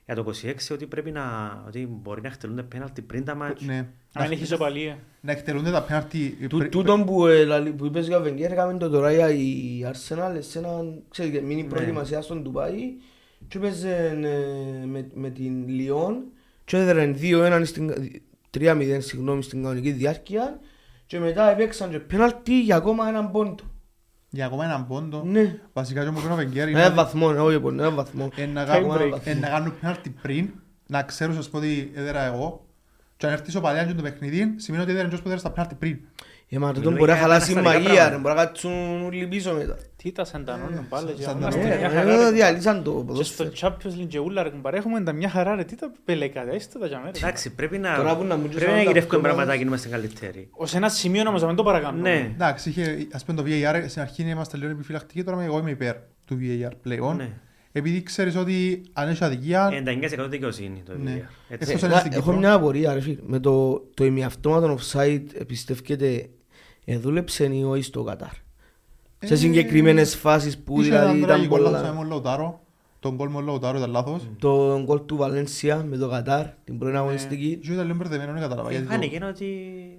[0.05, 1.23] για το 26, ότι πρέπει να,
[1.67, 3.61] ότι μπορεί να εκτελούνται πέναλτι πριν τα μάτς.
[3.61, 3.87] Ναι.
[4.13, 4.97] Αν έχει ισοπαλία.
[5.21, 6.37] Να εκτελούνται τα πέναρτι.
[6.49, 9.81] Του- πρι- Τούτον που, ε, λαλεί- που είπες για Βενγκέρ έκαμε το τώρα για η
[9.85, 11.67] Arsenal σε έναν, ξέρεις, μίνι Ναι.
[11.67, 12.93] προετοιμασία στον Ντουμπάι
[13.47, 16.23] και έπαιζε ε, με, με την Λιόν
[16.65, 17.93] και έδεραν 2-1 στην,
[18.57, 20.59] 3-0 συγγνώμη στην κανονική διάρκεια
[21.05, 23.63] και μετά έπαιξαν και πέναλτι για ακόμα έναν πόντο.
[24.35, 25.23] Για ακόμα έναν πόντο.
[25.25, 25.59] Ναι.
[25.73, 28.29] Βασικά και μου πει ο Βενγκέρ είναι Ένα ότι βαθμό, όχι πόντο, ένα βαθμό.
[28.35, 29.19] ε, να Time κάνουν- break.
[29.23, 30.49] ε, να κάνουν πέναρτι πριν,
[30.87, 32.65] να ξέρουν ας πω ότι έδερα εγώ
[33.17, 35.75] και αν έρθει ισοπαλία και το παιχνίδι, σημαίνει ότι έδεραν και που έδεραν στα πέναρτι
[35.75, 35.99] πριν.
[36.49, 38.21] Ε, μα τούτο Μιλούμε μπορεί να για χαλάσει η καταστατικά μαγεία, ρε, πράγματα.
[38.21, 39.77] μπορεί να κάτσουν όλοι πίσω μετά.
[39.95, 41.07] Τι τα σαντανώνουν Ε, πάλι.
[41.07, 42.31] σαν- και σαν όλα τα στη νέα, Ναι, μια ε, χαρά, ρε.
[42.31, 43.49] διαλύσαν το Και στο ποδόσφαιρο.
[43.59, 45.63] Champions League και ούλα ρε κουμπάρε έχουμε τα μια χαρά ρε.
[45.63, 47.11] Τι τα πελεκάτε, έστε τα για μέρα.
[47.15, 49.55] Εντάξει, πρέπει να, Τώρα που να μου πρέπει να τζουσαν τα γυρεύουμε πιο πράγματα μας.
[49.57, 50.47] και να είμαστε καλύτεροι.
[50.51, 52.09] Ως ένα σημείο όμως να μην το παρακάνουμε.
[52.09, 55.69] Ναι, Εντάξει, είχε, ας πούμε το VAR, στην αρχή είμαστε λίγο επιφυλακτικοί, τώρα εγώ είμαι
[55.71, 55.95] υπέρ
[56.27, 57.33] του VAR πλέον.
[57.73, 57.79] Ναι.
[57.81, 61.11] Επειδή ξέρεις ότι αν έχεις αδικία, 99% δικαιοσύνη το Ναι.
[61.29, 61.53] VR.
[61.53, 61.71] Έτσι.
[61.71, 62.37] Εκτός αν Ε, είναι στην Έχω Κύπρο.
[62.37, 63.17] μια απορία ρε φίλε.
[63.25, 66.29] Με το, το ημιαυτόματο offside ε, πιστεύετε
[66.85, 68.31] ε, δούλεψε ή όχι στο Κατάρ.
[69.25, 71.91] Σε Ε, συγκεκριμένες φάσεις που είχε δηλαδή έναν ήταν τραγικό λάθος πολλά.
[71.93, 72.61] με τον Λαουτάρο.
[72.99, 74.27] Τον γκολ με τον Λαουτάρο ήταν λάθος.
[74.39, 76.77] Το γκολ του Βαλένσια με το Κατάρ, την Ναι.
[76.79, 77.57] πρώην αγωνιστική.
[77.63, 78.69] Και ήταν λίγο μπερδεμένο, δεν κατάλαβα.
[78.69, 79.45] Ε, γιατί το- Φάνηκε ότι...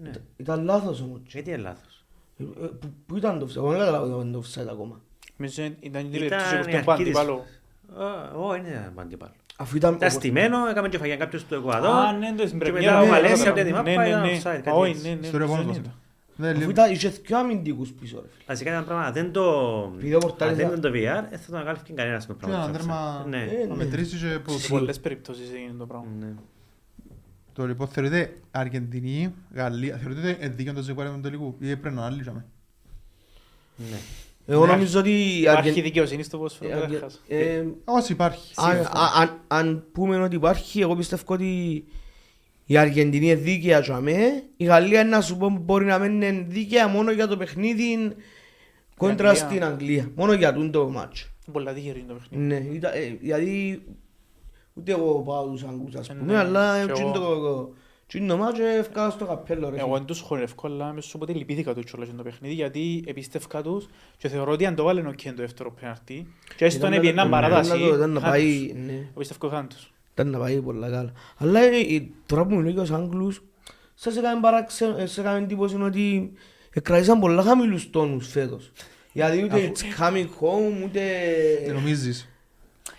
[0.02, 0.10] ναι.
[0.36, 1.20] Ήταν λάθος όμως.
[1.28, 2.04] Γιατί είναι λάθος;
[2.38, 5.00] Ε, ε, Πού πού ήταν το offside, εγώ δεν καταλάβα το offside ακόμα.
[5.36, 7.12] Νομίζω ήταν η Ήταν τηλεοπτήση που η τον αρχή της-
[7.88, 8.42] αντίπαλο.
[8.42, 9.32] Ω, ω, είναι ένα αντίπαλο.
[9.56, 9.94] Αφού ήταν...
[9.94, 11.88] Ήταν στημένο, έκαμε και φαγιάν κάποιος του Εκουαδό.
[11.90, 12.98] Α, ναι, το στην Και πρεμιέρα.
[12.98, 14.38] μετά ο ναι, Βαλένσια ναι, από την ναι, μάπα ναι, ήταν ναι.
[14.38, 15.08] offside, κάτι Όχι, έτσι.
[15.08, 15.76] ναι, ναι, Στο ναι, ρεπόνο ναι, μας.
[15.76, 15.82] ναι.
[16.36, 18.44] Ναι, Αφού λίγο- ήταν, είχε δυο αμυντικούς πίσω ρε φίλε.
[18.46, 19.42] Βασικά ήταν πράγμα, δεν το...
[19.96, 22.34] Επειδή ο Αν Πορτάλης δεν ήταν- ήταν το VR, δεν θα τον αγάλφηκε κανένας με
[22.34, 22.78] Και ήταν πράγματα.
[22.78, 23.42] τέρμα Ναι.
[23.42, 23.84] Ε, να ναι.
[23.84, 26.06] μετρήσεις και που- Σε πολλές περιπτώσεις έγινε το πράγμα.
[26.20, 26.32] Ναι.
[27.52, 32.00] Το λοιπόν θεωρείτε Αργεντινή, Γαλλία, θεωρείτε ότι δίκαιο το ζευγάρι του τελικού ή πρέπει να
[32.06, 32.44] αναλύσαμε;
[33.76, 33.96] Ναι.
[34.46, 34.72] Εγώ Ναι.
[34.72, 35.10] νομίζω ότι...
[35.10, 37.22] η Υπάρχει Αργεν- δικαιοσύνη στο ποδόσφαιρο, ε, καταρχάς.
[37.28, 38.52] ε, Όσοι υπάρχει.
[38.56, 41.84] Αν, α- αν, αν πούμε ότι υπάρχει, εγώ πιστεύω ότι
[42.66, 44.18] η Αργεντινή είναι δίκαια για μέ.
[44.56, 48.14] Η Γαλλία να σου πω μπορεί να μην είναι δίκαια μόνο για το παιχνίδι
[48.96, 49.46] κόντρα Αγγλία.
[49.48, 50.10] στην Αγγλία.
[50.14, 51.26] Μόνο για τούν το μάτσο.
[51.52, 52.44] Πολλά τυχερή είναι το παιχνίδι.
[52.44, 53.82] Ναι, ήταν, ε, δηλαδή
[54.74, 57.20] ούτε εγώ πάω τους Αγγούς ας Ε, πούμε, ναι, αλλά και έτσι είναι εγώ.
[57.38, 57.74] το,
[58.04, 59.76] έτσι είναι το μάτσο έφυγα στο καπέλο ρε.
[59.76, 59.96] Εγώ φίλε.
[59.98, 63.04] δεν τους χορεύω, αλλά με σου πω ότι λυπήθηκα τους κιόλας για το παιχνίδι, γιατί
[63.06, 66.90] επίστευκα τους και θεωρώ ότι αν το βάλουν οκ το δεύτερο πέναρτι, και έστω Ήταν
[66.90, 68.76] να να- πιέναν ήταν παράταση, να το- ήταν να χάν πάει, τους.
[68.86, 68.92] ναι.
[68.92, 69.92] Εγώ πιστεύω χάν τους.
[70.12, 71.12] Ήταν να πάει πολλά καλά.
[71.36, 73.42] Αλλά ε, ε, τώρα που μιλώ για τους Άγγλους,
[73.94, 76.32] σας έκανε παράξε- ε, σε έκανε εντύπωση ότι
[76.72, 78.72] εκρατήσαν πολλά χαμηλούς τόνους φέτος.
[79.12, 81.00] Γιατί ούτε it's coming home, ούτε...
[81.64, 82.28] Δεν νομίζεις.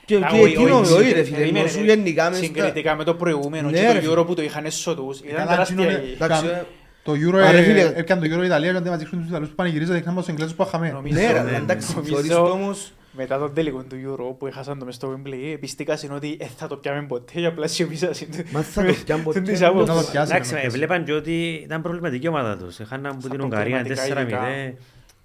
[0.06, 1.86] Και Α, και όχι, εκείνο, όχι, όχι ρε συγκρι- φίλε, περίμενε, ενώ σου ρε.
[1.94, 2.46] γενικά μες στα...
[2.46, 4.14] Συγκριτικά με το προηγούμενο Ναι, και ρε το φίλε.
[4.14, 6.66] Euro που το είχαν έσω τους, ήταν Καλά, τεράστια εκείνο η- είναι- Εντάξει, Κάμε- ε,
[7.04, 9.30] Το Euro, Άρα, ε, φίλε- έπιαν το Euro η Ιταλία και αντί μας δείχνουν τους
[9.30, 10.90] Ιταλούς που πανηγυρίζουν, δείχναν τους Εγγλέζους που είχαμε.
[10.92, 12.92] Νομίζω, Ναι, ρε, ναι, αλλά εντάξει, νομίζω- θεωρείς το όμως...
[13.18, 16.46] Μετά τον τέλικο του Euro που έχασαν το μες στο Wembley, πιστήκα είναι ότι ε,
[16.58, 18.28] θα το πιάμε ποτέ και απλά σιωπήσασαν.
[18.52, 19.40] Μα θα το πιάνε ποτέ.
[19.42, 19.96] Την της δεν το άποψης.
[19.96, 20.12] Να το ξέρω.
[20.12, 20.32] πιάσει.
[20.32, 20.78] Εντάξει, να ε, πιάσει.
[20.78, 22.80] βλέπαν και ότι ήταν προβληματική η ομάδα τους.
[22.80, 24.74] Έχαναν από Στα την Ουγγαρία προκριματικά 4-0.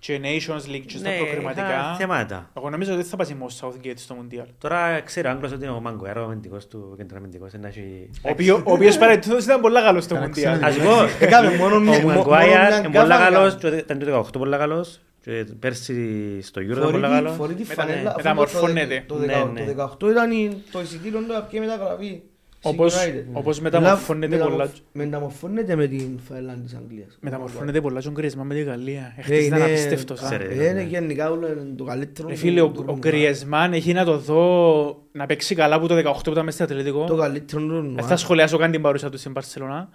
[0.02, 1.94] Και Nations League και στα Ναι, είχαν προκριματικά.
[1.98, 2.50] θέματα.
[2.56, 4.46] Εγώ νομίζω ότι δεν θα πάει με ο Southgate στο Μουντιάλ.
[4.58, 8.10] Τώρα ξέρω ο Άγγλος ότι είναι ο Μαγκουέρο, ο αμυντικός του, κέντρο αμυντικός, να έχει...
[8.22, 10.54] Ο οποίο- Ο οποίος παρετηθώς ήταν πολύ καλός στο Καλά, Μουντιάλ.
[10.60, 10.66] ξέρω.
[10.68, 10.80] Ας σου
[11.18, 13.74] πω, Έκαμε μόνο ο μια- μο- μόνο Μαγκουάιρ μια είναι πολύ γκάφα καλός, έκαμε.
[13.76, 17.34] και ήταν το 18 πολύ καλός, και πέρσι στο Euro ήταν Φορεί πολύ τη- καλός.
[17.36, 19.04] φορεί τη Μετα- φανέλα, αφού μεταμορφώνεται.
[19.06, 19.60] το Ναι, δεκα- ναι.
[19.60, 22.20] Το 18 ήταν η- το εισιτήριο του και μεταγραφή.
[22.62, 23.24] Όπως- Στην United.
[23.32, 24.70] όπως μεταμορφώνεται Μεταμορφ- πολλά.
[24.92, 27.18] Μεταμορφώνεται με την φαέλα της Αγγλίας.
[27.20, 29.00] Μεταμορφώνεται πολλά τον Γκρίσμα με τη Γαλλία.
[29.16, 30.20] Ε, Εχθές ήταν είναι- απίστευτος.
[30.22, 30.24] α.
[30.24, 30.54] Ξέρετε.
[30.66, 32.28] Ε, Είναι γενικά όλο είναι το καλύτερο.
[32.28, 32.96] Ρε φίλε, ο, του ο τουρνουά.
[32.98, 36.66] Γκριεσμάν έχει να το δω να παίξει καλά από το 18 που ήταν μες στην
[36.66, 37.04] Το Ατλετικό.
[37.16, 37.94] καλύτερο του τουρνουά.
[37.94, 39.88] Δεν θα σχολιάσω καν την παρουσία του στην Παρσελώνα.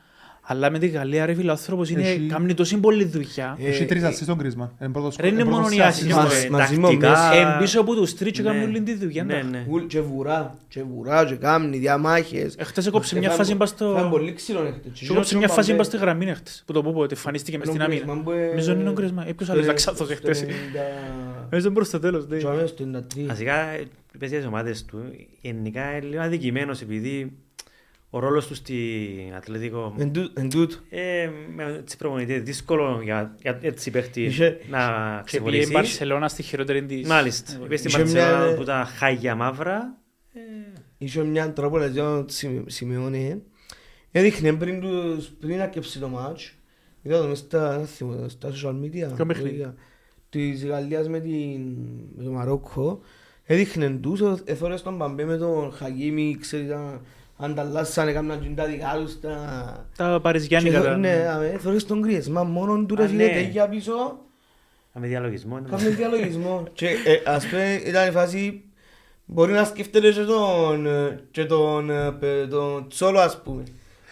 [0.47, 3.57] Αλλά με τη Γαλλία, ρε φίλε, ο άνθρωπος είναι, Έχει- κάνει τόση πολλή δουλειά.
[3.59, 4.69] Ε, Έχει τρεις ε, assist στον Griezmann.
[4.81, 6.11] Είναι πρώτος- Ρε, είναι πρώτος μόνο σε οι assist.
[6.11, 6.15] assist.
[6.15, 7.39] Μας- Ε, μαζί με ο τακτικά- Μέση.
[7.41, 8.47] Εν πίσω από τους τρεις και Ναι.
[8.49, 9.23] κάνουν όλη τη δουλειά.
[9.23, 9.49] Ναι, εντάξει.
[9.51, 9.65] ναι.
[9.67, 12.55] Γουλ και βουρά, και βουρά, και κάμνη, διαμάχες.
[12.57, 13.93] Εχθές έκοψε μια Ε, φάση φάμε- μπας στο...
[13.97, 14.99] φάμε πολύ ξύλο εχθές.
[14.99, 16.63] Και Έκοψε μια ο φάση Μπαμπέ- μπας στη γραμμή εχθές.
[16.65, 17.99] Που το πω ότι εμφανίστηκε μες στην ο άμυνα.
[18.01, 19.27] Γκρίσμαν που, ε, Νομίζω είναι ο Γκρίσμαν.
[19.27, 20.41] Ε, ποιος άλλος στο- ήταν ξάθος στο εχθές.
[20.41, 20.79] 90
[21.49, 22.27] Έζω προς το τέλος.
[22.27, 22.37] ναι.
[22.37, 23.25] και αμέσως στο 93.
[23.27, 23.53] Βασικά,
[24.19, 24.97] πες για τις ομάδες του,
[25.41, 27.31] γενικά είναι λίγο αδικημένος επειδή
[28.15, 30.75] ο ρόλος τους στην Ατλετικό Εν τούτο- εν τούτο.
[30.89, 35.71] ε, με τις προπονητές δύσκολο για, για έτσι παίχτη Είχε- να Και πήγε η ξεχωρίσει.
[35.71, 37.07] Μπαρσελώνα στη χειρότερη της.
[37.07, 37.51] Μάλιστα.
[37.53, 37.65] εποχής.
[37.65, 39.97] Είπες στην Είχε μια- Μπαρσελόνα που τα χάγια μαύρα.
[40.33, 40.39] ε,
[40.97, 42.25] Είχε μια τροπολογία
[42.65, 43.41] σημειώνει.
[44.11, 46.53] Έδειχνε πριν τους, πριν αρκεψεί το μάτς.
[47.01, 49.15] Είδα το μες στα, δεν θυμώ, στα social media.
[49.15, 49.73] Ποιο παιχνίδι; είδα,
[50.29, 51.61] Της Γαλλίας με, την,
[52.15, 52.99] με το Μαρόκο.
[53.43, 57.01] Έδειχνε τους, έθωρες τον Παμπέ με τον Χαγίμι, ξέρεις, τα-
[57.37, 59.85] ανταλλάσσανε, έκαναν και τα δικά τους τα...
[59.97, 60.77] Τα παριζιάνικα.
[60.79, 63.31] Και τα- Ναι, αμέ, έθωρες τον Γκριεσμά, μόνον του ρε Α, φίλε, ναι.
[63.33, 63.93] τέγια πίσω.
[64.99, 65.57] Με διαλογισμό.
[65.57, 66.63] είναι Κάμε διαλογισμό.
[66.73, 68.63] Και ε, ας πούμε ήταν η φάση
[69.25, 73.63] μπορεί να σκέφτεται και τον, ε, και τον, ε, πε- τον Τσόλο ας πούμε.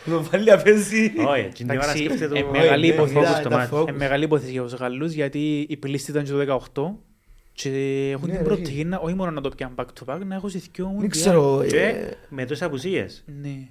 [0.03, 1.11] Που τον βάλει να παίζει.
[1.27, 2.49] Όχι, εκείνη την ώρα Εντάξει, σκέφτεται ε, το...
[2.51, 3.69] μεγάλη ναι, υπόθεση είδα, στο τα μάτι.
[3.75, 3.87] focus.
[3.87, 6.97] Ε, Μεγάλη υπόθεση για τους Γαλλούς γιατί η πλήστη ήταν και το 18
[7.53, 7.69] και
[8.13, 10.35] έχουν Ναι, την ρε, προοπτική να όχι μόνο να το πιάνουν back to back, να
[10.35, 11.11] έχουν ζητιό Δεν μουντιάλ.
[11.11, 11.63] ξέρω.
[11.67, 13.23] Και ε, με τόσες απουσίες.
[13.41, 13.67] Ναι.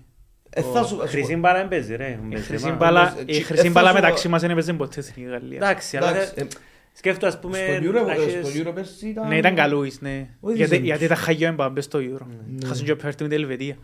[0.50, 1.38] ε, θα σου- ας σου Χρυσή πω.
[1.38, 2.04] μπάλα δεν παίζει ρε.
[2.04, 2.40] ο Η Μπενζεμά.
[2.44, 5.00] χρυσή μπάλα- όμως, η ε, χρυσή ε, μπάλα θα σου- μεταξύ μας δεν έπαιζε ποτέ
[5.00, 5.56] στην Γαλλία.
[5.56, 6.48] Εντάξει, αλλά Εντάξει, δεν- ε,
[6.92, 7.58] σκέφτομαι ας πούμε...
[7.58, 9.28] Στο Euro, να ε, έχεις- στο Euro πέρσι ήταν...
[9.28, 10.28] Ναι, ήταν καλούις, ναι.
[10.40, 12.26] Όχι, Γιατί, δεν- γιατί τα χαγιό εμπάμπε στο Euro.
[12.58, 12.66] Ναι.
[12.66, 13.76] Χάσουν και ο Πέρτη με την Ελβετία.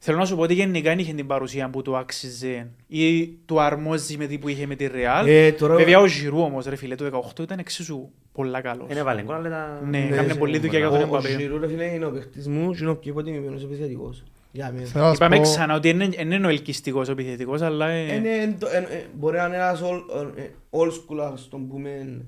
[0.00, 4.16] Θέλω να σου πω ότι γενικά είχε την παρουσία που του άξιζε ή του αρμόζει
[4.16, 5.26] με τι που είχε με τη Real.
[5.26, 7.04] Ε, τώρα- Βέβαια ο Ζιρού όμως ρε φίλε, το
[7.36, 8.86] 18 ήταν εξίσου πολλά καλός.
[8.90, 9.90] Είναι βάλε γκολ, αλλά ήταν...
[9.90, 11.28] Ναι, Ναι, έκανε ναι, πολλή ναι, δουλειά για Ο- τον Ο Εμπαπέ.
[11.38, 14.22] Giroud, ρε φίλε, είναι ο παίχτης μου και είναι ο πιο υποτιμημένος επιθετικός.
[14.52, 14.86] Για μένα.
[14.86, 17.60] Θέλω να σας Είπαμε πω- ξανά ότι δεν είναι- δεν είναι ο ελκυστικός ο επιθετικός,
[17.62, 17.88] αλλά...
[17.88, 21.48] ε, Είναι- είναι το- ε, ε, Μπορεί να είναι ένας old- ε, old school, ας
[21.48, 22.20] τον πούμε.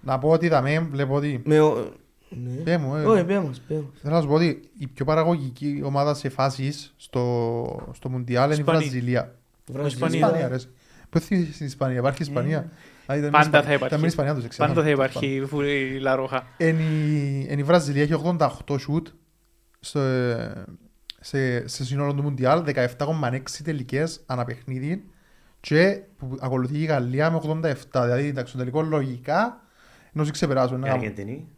[0.00, 1.42] Να πω ότι δαμέ βλέπω ότι...
[2.34, 2.62] Με ο- Ναι.
[2.62, 3.04] Πέ μου, ε.
[3.04, 4.00] Όχι, πέ μας, πέ μας.
[4.02, 8.54] Θέλω να σου πω ότι η πιο παραγωγική ομάδα σε φάσεις στο, στο Μουντιάλ είναι
[8.54, 8.80] η Ισπανία.
[8.80, 9.34] Βραζιλία.
[9.86, 10.18] Ισπανία.
[10.18, 10.56] Ισπανία, ρε.
[11.10, 12.58] Πού θέλει στην Ισπανία, υπάρχει Ισπανία.
[13.06, 13.86] Α, ήταν η Πάντα Ισπανία- θα υπάρχει.
[13.86, 14.68] Ήταν με η Ισπανία τους, ξέρω.
[14.68, 16.46] Πάντα θα υπάρχει φου- η Λαρόχα.
[16.56, 19.08] Εν η- εν η Βραζιλία έχει 88 σούτ
[19.80, 20.00] στο,
[21.20, 25.04] σε, σε σύνολο του Μουντιάλ, 17,6 τελικές ανά παιχνίδι
[25.60, 28.02] και που ακολουθεί η Γαλλία με 87.
[28.02, 29.60] Δηλαδή, εντάξει, το τελικό λογικά
[30.14, 30.82] ενώ σε ξεπεράσουν.
[30.82, 31.48] Η Αργεντινή.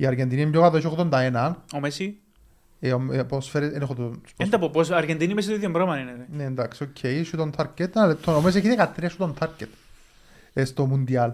[0.00, 1.52] Η Αργεντινή είναι πιο κάτω, έχει 81.
[1.74, 2.18] Ο Μέσι.
[2.80, 4.10] Ε, ο- ε, πώς φέρει, δεν έχω το...
[4.36, 6.10] Δεν τα πω πώς, Αργεντινή Μέσι το ίδιο πράγμα είναι.
[6.16, 6.26] ρε.
[6.36, 7.86] Ναι, εντάξει, OK, shoot on target.
[7.96, 9.66] Ένα λεπτό, ο Μέσι έχει 13 shoot on target
[10.52, 11.32] ε, στο Μουντιάλ.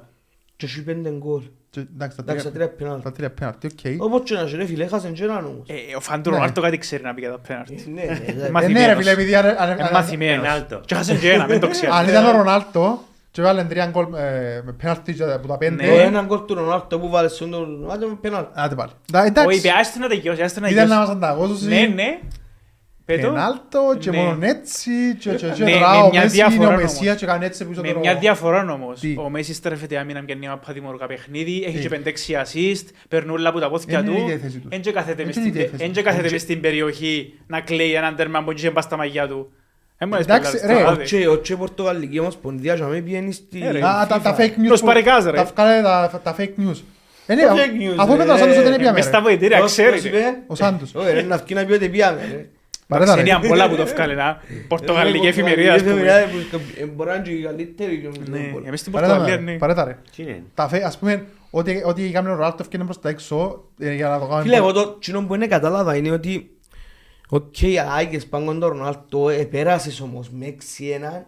[0.56, 1.42] Και έχει πέντε γκολ.
[1.70, 3.02] Και, Εντάξει, τα Εντάξει, τα τρία- τρία πέναλτι.
[3.02, 4.02] τα τρία πέναλτι, οκ.
[4.02, 5.68] Όπως και να είσαι ρε φίλε, έχασαν και έναν όμως.
[5.68, 6.36] Ε, Ο φαν του Ναι.
[6.36, 7.84] Ρονάλντο κάτι ξέρει να πει για τα πέναλτι.
[7.94, 8.42] Ναι, ναι, ναι.
[8.46, 8.86] Ε, μαθημένος.
[8.86, 10.42] ναι ρε φίλε, επειδή αν- αν- Είναι αν- μαθημένος.
[10.42, 10.80] Πενάλντο.
[10.86, 11.92] Και χάσαν και ένα, μην το αν ξέρει.
[12.08, 15.76] ήταν ο Ρονάλντο και βάλει τρία γκολ ε, με πέναλτι και από τα Το Ναι.
[15.76, 17.90] πέντε, έναν γκολ του Ρονάλτο που βάλε στον τον...
[17.90, 18.50] Άντε με πέναλτι.
[18.54, 18.90] άντε πάλι.
[19.12, 21.08] Τα- Όχι, Εντάξει, είπε, άστε να τελειώσει, άστε να ήταν να τελειώσει.
[21.08, 22.18] μας ανταγώσουν Ναι, ναι.
[23.04, 23.28] Πέτω.
[23.28, 24.16] πέναλτο και Ναι.
[24.16, 27.00] μόνο έτσι και- και- και Ναι, τώρα με ο μια Μέση είναι ο διαφορά Μεσσίας
[27.06, 27.16] όμως.
[27.20, 29.00] και κάνει έτσι πίσω Με το- μια διαφορά όμως.
[29.00, 33.34] Τι; Ο Μέση στρέφεται άμυνα και μια παδημορικά παιχνίδι, έχει Τι; και 5-6 assist, περνούν
[33.34, 34.20] όλα από τα πόδια Είναι η του.
[34.20, 34.70] ίδια η θέση τους.
[34.72, 36.04] Εν και κάθεται Είναι μες η στην ίδια η πε- θέση εν και τους.
[36.08, 39.52] κάθεται Εν μες στην περιοχή να κλαίει έναν τέρμα που είχε μπας στα μαγιά του.
[39.98, 41.04] Ε, μου Εντάξει, έσπελα, ρε, στο ο άδε.
[41.04, 43.60] Και ο και Πορτογαλική Ομοσπονδία και με πιένει στη...
[43.66, 43.78] Ε, ρε.
[43.86, 44.40] Α, τα- τα FIFA.
[44.40, 45.30] fake news Προς που- παρεκάς, ρε.
[45.36, 46.80] τα βγάλε τα- τα fake news.
[47.26, 48.22] Ε, ναι, Τα αφού- fake news, Αφού ρε.
[48.22, 49.10] είπε ο Σάντος ότι δεν Ε, πιάμε, Μες ρε.
[49.10, 50.08] στα βοηθήρια, Πώς- πώς ξέρετε.
[50.08, 50.94] είπε; Ο Σάντος.
[50.94, 52.46] Όχι ρε, να βγει να πει ότι πιάμε ρε.
[52.88, 53.20] Παρέτα, ρε.
[53.20, 54.40] Είναι πολλά που το βγάλε, να.
[54.68, 55.92] Πορτογαλική Ε, εφημερίδα, ας πούμε.
[55.92, 57.98] εφημερίδα που- ε, Μπορεί να είναι και η καλύτερη.
[58.00, 59.52] και ο- Ναι, εμείς στην Παρέτα, Πορτογαλία, ρε.
[59.52, 59.58] ναι.
[59.58, 59.96] Παρέτα, ρε.
[60.16, 63.64] Τι είναι; Τα φε- ας πούμε, ό,τι, ό,τι έκανε ο Ρονάλτο έφυγε προς τα έξω
[63.78, 64.42] ε, για να το κάνουμε...
[64.42, 66.50] Φίλε, εγώ το κοινό που είναι κατάλαβα είναι ότι
[67.28, 67.54] Οκ,
[67.98, 71.26] άγιες πάνω τον Ρονάλτο, επέρασες όμως με 6-1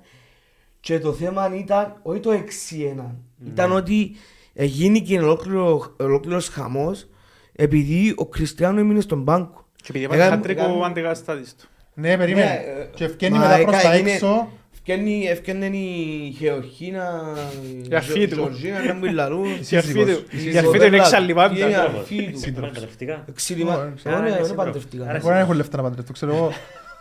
[0.81, 3.15] Και το θέμα ήταν όχι το 6-1.
[3.47, 4.11] Ήταν ότι
[4.55, 7.07] γίνηκε ολόκληρο, ολόκληρος χαμός
[7.53, 9.65] επειδή ο Κριστιανό έμεινε στον πάγκο.
[9.77, 11.69] Και επειδή Έκαμε- έβαλε χατρίκ ο έκαμε- αντικαταστάτης του.
[11.95, 12.45] Ναι, περίμενε.
[12.47, 14.49] Ναι, ε, Και ευκαινεί μα μετά προς έκα- τα έγινε- έξω.
[14.89, 17.23] Ευκαινεί- Ευκαινεί η Γεωργίνα,
[17.91, 18.35] Η αρφή η του.
[18.35, 19.45] Γεωργίνα να μην λαλούν.
[19.45, 20.05] Η αρφή σύζυγος.
[20.05, 20.57] του- Η η σύζυγος.
[20.65, 21.81] αρφή του είναι Η εξαλληβάντα.
[21.83, 22.39] αρφή του.
[22.39, 22.73] Σύντροφος.
[22.73, 23.25] Παντρευτικά.
[23.29, 24.17] Εξιλιμα- Ω, ξέρω.
[24.17, 24.65] Ωραία, Άρα είναι είναι σύντροφος.
[24.65, 25.05] παντρευτικά.
[25.09, 26.53] Άρα Μπορεί να έχουν λεφτά να παντρευτώ, ξέρω εγώ.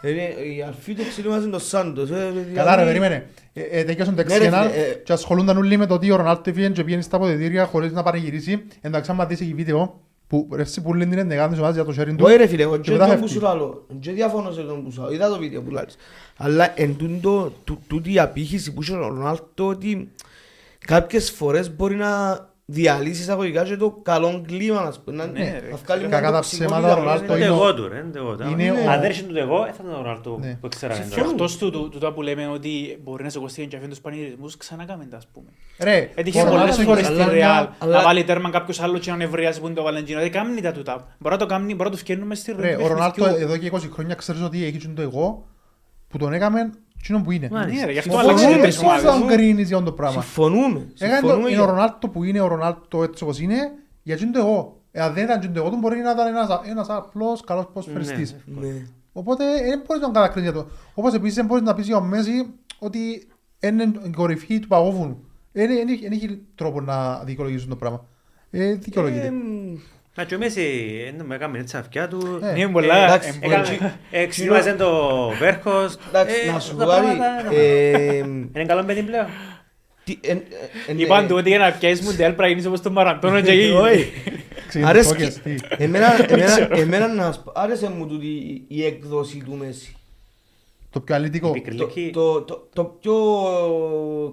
[0.02, 0.22] Είναι
[0.56, 2.10] η αρφή του εξιλιμάζει τον Σάντος.
[2.10, 3.26] ε, Καλά ρε, δηλαδή- περίμενε.
[3.54, 4.94] Ε, ε, Τέκιασαν το Ναι, ρε, 6-1 φίλε, ε.
[5.04, 8.04] και ασχολούνταν όλοι με το ότι ο Ρονάλτο έφυγε και πήγαινε στα αποδητήρια χωρίς να
[8.04, 8.64] πανηγυρίσει.
[8.82, 11.86] Εντάξει, άμα δεις εκεί βίντεο που ρε εσύ που λένε την ενδεκάδα της ομάδας για
[11.86, 12.24] το sharing του.
[12.28, 13.34] Όχι ρε φίλε, εγώ και και μετά τον που φεύγει.
[13.34, 15.96] σου λαλώ, και διαφωνώ σε τον που σου λαλώ, είδα το βίντεο που λάλεις.
[16.38, 20.12] Αλλά εν τούτο, του- τούτη η απήχηση που είχε ο Ρονάλτο ότι
[20.86, 25.16] κάποιες φορές μπορεί να διαλύσει εισαγωγικά και το καλό κλίμα, ας πούμε.
[25.18, 25.70] να- Ναι, ρε.
[25.70, 27.02] να βγάλει μια Κακά τα τοξικότητα, ψέματα, ο ρε.
[27.02, 27.98] Ρονάλτο Είναι το είναι ο- εγώ του, ρε.
[28.00, 28.50] είναι το εγώ του.
[28.50, 30.58] είναι Αν- ο- Αν δεν είχε το εγώ, θα ήταν ο Ρονάλτο Ναι.
[30.62, 31.30] που ξέραμε Και τώρα.
[31.30, 34.58] εκτός του, του, του, του που λέμε ότι μπορεί να σηκωστεί και αφήνει τους πανηγυρισμούς,
[34.58, 35.48] ξανά κάμε τα, ας πούμε.
[35.80, 38.80] Ρε, Έτυχε ο πολλές Ρονάλτο φορές έχει- στη αλλά- Real αλλά- να βάλει τέρμα κάποιος
[38.82, 40.20] άλλος και να νευρίασει που είναι το Βαλεντίνο.
[40.20, 41.16] Δεν κάνει τα τούτα.
[41.20, 43.46] Μπορεί να το κάνει, μπορεί να το φτιάχνουμε στη ροή Ρε, του ο Ρονάλτο παιχνιδιού.
[43.48, 45.46] εδώ και 20 χρόνια ξέρεις ότι έχει και το εγώ
[46.08, 46.72] που τον έκαμε
[47.06, 47.80] εκείνο που είναι; Μάλιστα.
[47.80, 49.36] Ναι ρε, γι' αυτό Συμφωνούμε, αλλάξε Δεν τις μπορείς να τον ομάδες.
[49.38, 50.22] κρίνεις για αυτό το πράγμα.
[50.22, 50.80] Συμφωνούμε.
[51.00, 53.58] Έκανε το- συμφωνούμε Είναι ο για- Ρονάλτο που είναι ο Ρονάλτο έτσι όπως είναι
[54.04, 54.82] για εκείνο το εγώ.
[54.92, 58.36] Εάν δεν ήταν εκείνο το εγώ του μπορεί να ήταν ένας, ένας απλός καλός ποδοσφαιριστής.
[58.46, 58.86] Ναι.
[59.14, 60.68] Οπότε δεν μπορείς να τον κατακρίσεις για το.
[60.94, 62.46] Όπως επίσης δεν μπορείς να πεις για τον Μέση
[62.80, 63.28] ότι
[63.60, 65.24] είναι η κορυφή του παγόβουνου.
[65.52, 68.06] Δεν δεν έχει τρόπο να δικαιολογήσουν το πράγμα.
[68.50, 69.34] Ε, δικαιολογείται.
[70.18, 70.62] Ε, μ, Να και ο Μέση,
[71.20, 72.40] ε, με έκαμε έτσι αυκιά του.
[72.44, 72.98] Ε, Ναι, είναι πολλά.
[73.04, 73.64] εντάξει, ε, πολλά.
[74.12, 75.98] ε, Εξήμαζε το Βέρχος.
[76.08, 77.02] Εντάξει, Ε, να σου τα πω κάτι.
[77.06, 79.26] πράγματα, ε, Είναι καλό παιδί πλέον.
[80.04, 80.42] τι- ε, ε,
[80.88, 81.02] ε, ναι.
[81.02, 83.76] Είπαν του ότι για να πιάσεις μουντιάλ πρέπει να γίνεις όπως τον Μαραντώνο και γίνει.
[83.76, 84.12] Όχι.
[84.68, 85.14] Ξέρεις, Αρέσκει.
[85.14, 85.56] φώκες, τι.
[85.78, 86.80] Εμένα, εμένα, ξέρω.
[86.80, 89.96] εμένα να σου πω, άρεσε μου τούτη η- η έκδοση του Μέση.
[90.96, 91.48] Το πιο αλήτικο.
[91.48, 92.10] Η Το, πικριλική.
[92.14, 93.14] το, το, το πιο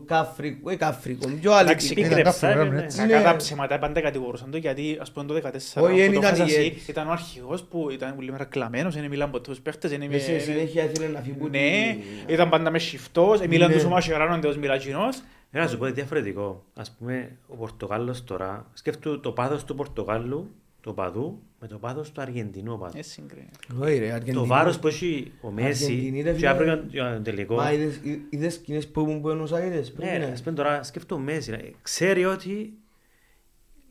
[0.06, 1.90] καφρικό, ε, καφρικό, πιο Εντάξει, αλήθεια.
[2.06, 2.82] Ήταν Πίκρεψα, κάθε ε, φορά, ναι.
[2.82, 2.98] έτσι.
[2.98, 3.24] Κακά Ναι.
[3.24, 6.22] τα ψέματα πάντα κατηγορούσαν το γιατί ας πούμε το 14 Όχι, που δεν το ήταν
[6.22, 9.60] χάσα εσύ, η- ήταν ο αρχηγός που ήταν πολύ μέρα κλαμμένος, δεν μιλάν ποτέ τους
[9.60, 11.96] παίχτες, δεν Με σε είμαι- συνέχεια ήθελε να φύγει που Ναι,
[12.26, 13.74] ήταν πάντα μες σιφτός, μιλάν Ναι.
[13.74, 15.22] τους ο Μασcherano, ως μιλαγινός.
[15.50, 16.64] Ε, Να σου πω διαφορετικό.
[16.74, 20.50] Ας πούμε, ο Πορτογάλος τώρα, σκέφτου το πάθος του Πορτογάλου,
[20.82, 22.98] το παδού, με το πάθος του Αργεντινού παδού.
[22.98, 23.48] Ε, συγκρίνει.
[23.80, 24.36] Όχι ρε, Αργεντινή.
[24.36, 26.48] Το βάρος που έχει ο Αργεντινή, Μέση ρε, και φίλε.
[26.48, 27.54] αύριο για τον τελικό.
[27.54, 30.08] Μα είδες, εί- είδες εκείνες που ήμουν Buenos Aires πριν.
[30.08, 31.50] Ναι, ρε, ας πούμε τώρα σκέφτομαι ο Μέση.
[31.50, 32.72] ρε, Ξέρει ότι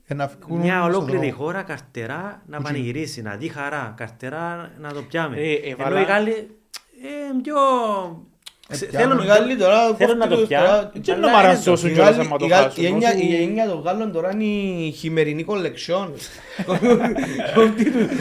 [0.05, 1.33] Ε, να βγουν μια στον ολόκληρη δρόμο.
[1.43, 5.37] χώρα καρτερά να πανηγυρίσει, να δει χαρά, καρτερά να το πιάμε.
[5.37, 7.55] Ε, ε, Ενώ βάλα- οι Γάλλοι ε, πιο...
[8.71, 9.05] ξε- πιάμε.
[9.05, 10.67] Θέλουν Οι Γάλλοι τώρα θέλουν να το κόφτουν πιάνουν.
[10.69, 12.83] τώρα- Και αλλά να είναι μαραζώσουν Οι κιόλας Γάλλοι- άμα το οι Γάλλοι- χάσουν.
[12.83, 16.13] η έννοια- Όσο- Η έννοια των Γάλλων τώρα είναι η χειμερινή κολεξιόν.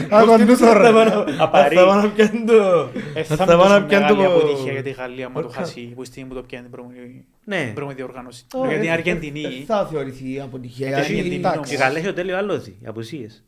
[0.09, 1.25] Α, κοντούς τώρα.
[1.39, 1.75] Α Παρί.
[1.75, 2.89] Θα πάνε να πιάνουν το...
[3.13, 5.41] Ε, θα θα πάνε είναι να τόσο πιάνουν μεγάλη το- αποτυχία για τη Γαλλία άμα
[5.41, 5.53] το Οκ.
[5.53, 7.55] χάσει που στιγμή που το πιάνει την προηγούμενη- Ναι.
[7.63, 8.45] την προηγούμενη διοργάνωση.
[8.53, 10.87] Όχι, Γιατί η δεν- Αργεντινή δεν Θα θεωρηθεί αποτυχία.
[10.87, 11.73] Ε, Η και Αργεντινή- η- εντάξει.
[11.73, 13.43] Η Γαλλία έχει το τέλειο άλλοθι, οι απουσίες.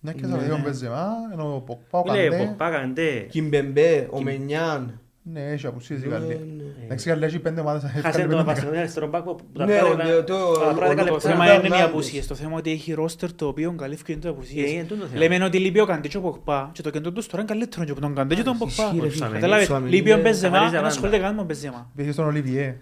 [0.00, 2.44] Ναι, και θα δει ο Μπενζεμά, ενώ ο Πογκμπά, ο Λέει, Καντέ.
[2.44, 3.26] Πογκμπά, Καντέ.
[3.30, 5.00] Κιμπεμπέ, ο Μενιάν.
[5.32, 6.36] Ναι, έχει απουσίες η Ναι, Γαλλία.
[6.56, 6.62] ναι.
[6.84, 7.82] Εντάξει, η Γαλλία έχει πέντε ομάδες.
[7.82, 10.86] Χάσε έφκανε τον πέντε Βαρσελόνα αριστερό μπακ που τα Ναι, πρώτα το- το- τα πρώτα
[10.86, 11.28] ο- δέκα το Το λεπτά.
[11.28, 11.68] θέμα Φερνάνδες.
[11.70, 12.26] είναι οι απουσίες.
[12.26, 14.70] Το θέμα είναι ότι έχει ρόστερ το οποίο καλύφθηκε είναι το Ε, απουσίες.
[14.70, 15.18] είναι τούτο θέμα.
[15.28, 17.84] Λέμε ότι λείπει ο Καντέ και ο Ποκπά και το κέντρο τους τώρα είναι καλύτερο
[17.84, 18.82] και από τον Καντέ και τον Ποκπά.
[18.84, 19.18] Ισχύει, ρε, Ισχύει.
[19.22, 19.34] φίλε.
[19.34, 19.82] Κατάλαβες, Ισχύει.
[19.88, 20.22] λείπει ο Ναι.
[20.22, 21.90] Μπεζεμά, καθαρίζει δεν τα ασχολείται καν με τον Μπεζεμά.
[21.96, 22.76] Πήγε στον Ολιβιέ.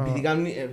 [0.00, 0.66] Επειδή κάνει ε, ε,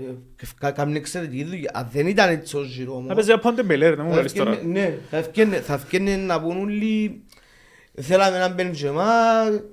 [0.60, 1.72] κα- κάνει εξαιρετική δουλειά.
[1.74, 4.22] Αν δεν ήταν έτσι ο Ζηρό Να όμως, παίζει από τον Μπελέρ, δεν μου θα
[4.22, 4.52] λες τώρα.
[4.52, 7.22] ευκαινε- Ναι, θα ευκαινε- θα ευκαινε να πούν όλοι
[8.02, 9.14] Θέλαμε έναν Μπεντζεμά,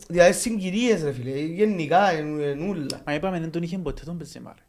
[0.09, 3.01] δηλαδή συγκυρίες ρε φίλε, γενικά εν ούλα.
[3.07, 4.53] Μα είπαμε δεν τον είχε ποτέ τον Μπεζεμά.
[4.57, 4.63] ρε.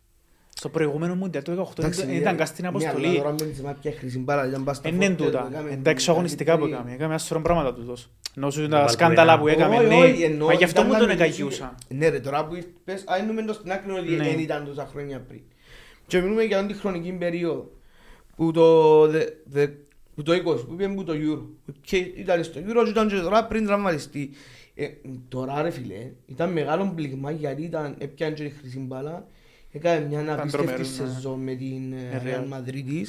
[0.54, 3.06] Στο προηγούμενο Μουντιάλ το 18 Εντάξει, δεν ήταν καν στην ναι, αποστολή.
[3.08, 5.48] αλλά τώρα Μπεντζεμά πια χρήση μπάλα, ήταν πας στα Είναι φόρτια, τούτα.
[5.52, 6.92] έκαμε- Εντάξει αγωνιστικά που έκαμε.
[6.92, 8.10] Έκαμε ένα σωρό πράγματα τούτος.
[8.38, 8.88] Ενώ σου τα Βαλκοϊνά.
[8.92, 9.96] σκάνδαλα που έκαμε, Όχι, ναι.
[9.96, 11.76] όχι, εννοώ, Μα γι' αυτό ήταν μου να τον μιλήσει- εκαγιούσα.
[11.88, 14.24] Ναι ρε, τώρα που πες, άινουμε το στην άκρη ότι Ναι.
[14.24, 15.42] δεν ήταν τόσα χρόνια πριν.
[16.08, 17.72] Και μιλούμε για την χρονική περίοδο
[18.36, 19.68] που το, δε, δε,
[20.18, 21.72] που το 20, που πήγαμε που το Euro.
[21.82, 24.30] Και ήταν στο Euro και ήταν και τώρα πριν τραυματιστεί.
[24.76, 24.88] Ε,
[25.28, 29.28] τώρα ρε φίλε, ήταν μεγάλο πληγμα γιατί ήταν, έπιανε και τη χρυσή μπάλα.
[29.72, 31.08] Έκανε μια απίστευτη τρομερός, ναι.
[31.08, 32.54] σεζόν με την ε, Ε, Real Real.
[32.54, 33.04] Madrid.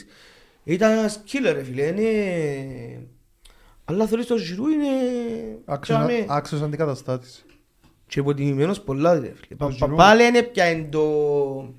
[0.64, 3.06] Ήταν ένας killer ρε φίλε, είναι...
[3.84, 5.78] Αλλά θέλεις το Giroud είναι...
[5.80, 6.24] τσάμε.
[6.28, 7.44] Άξιος αντικαταστάτης.
[8.06, 9.56] Και υποτιμημένος πολλά ρε φίλε.
[9.56, 9.96] Πα- Το πα- Giroud.
[9.96, 11.74] Πάλι δεν έπιανε το...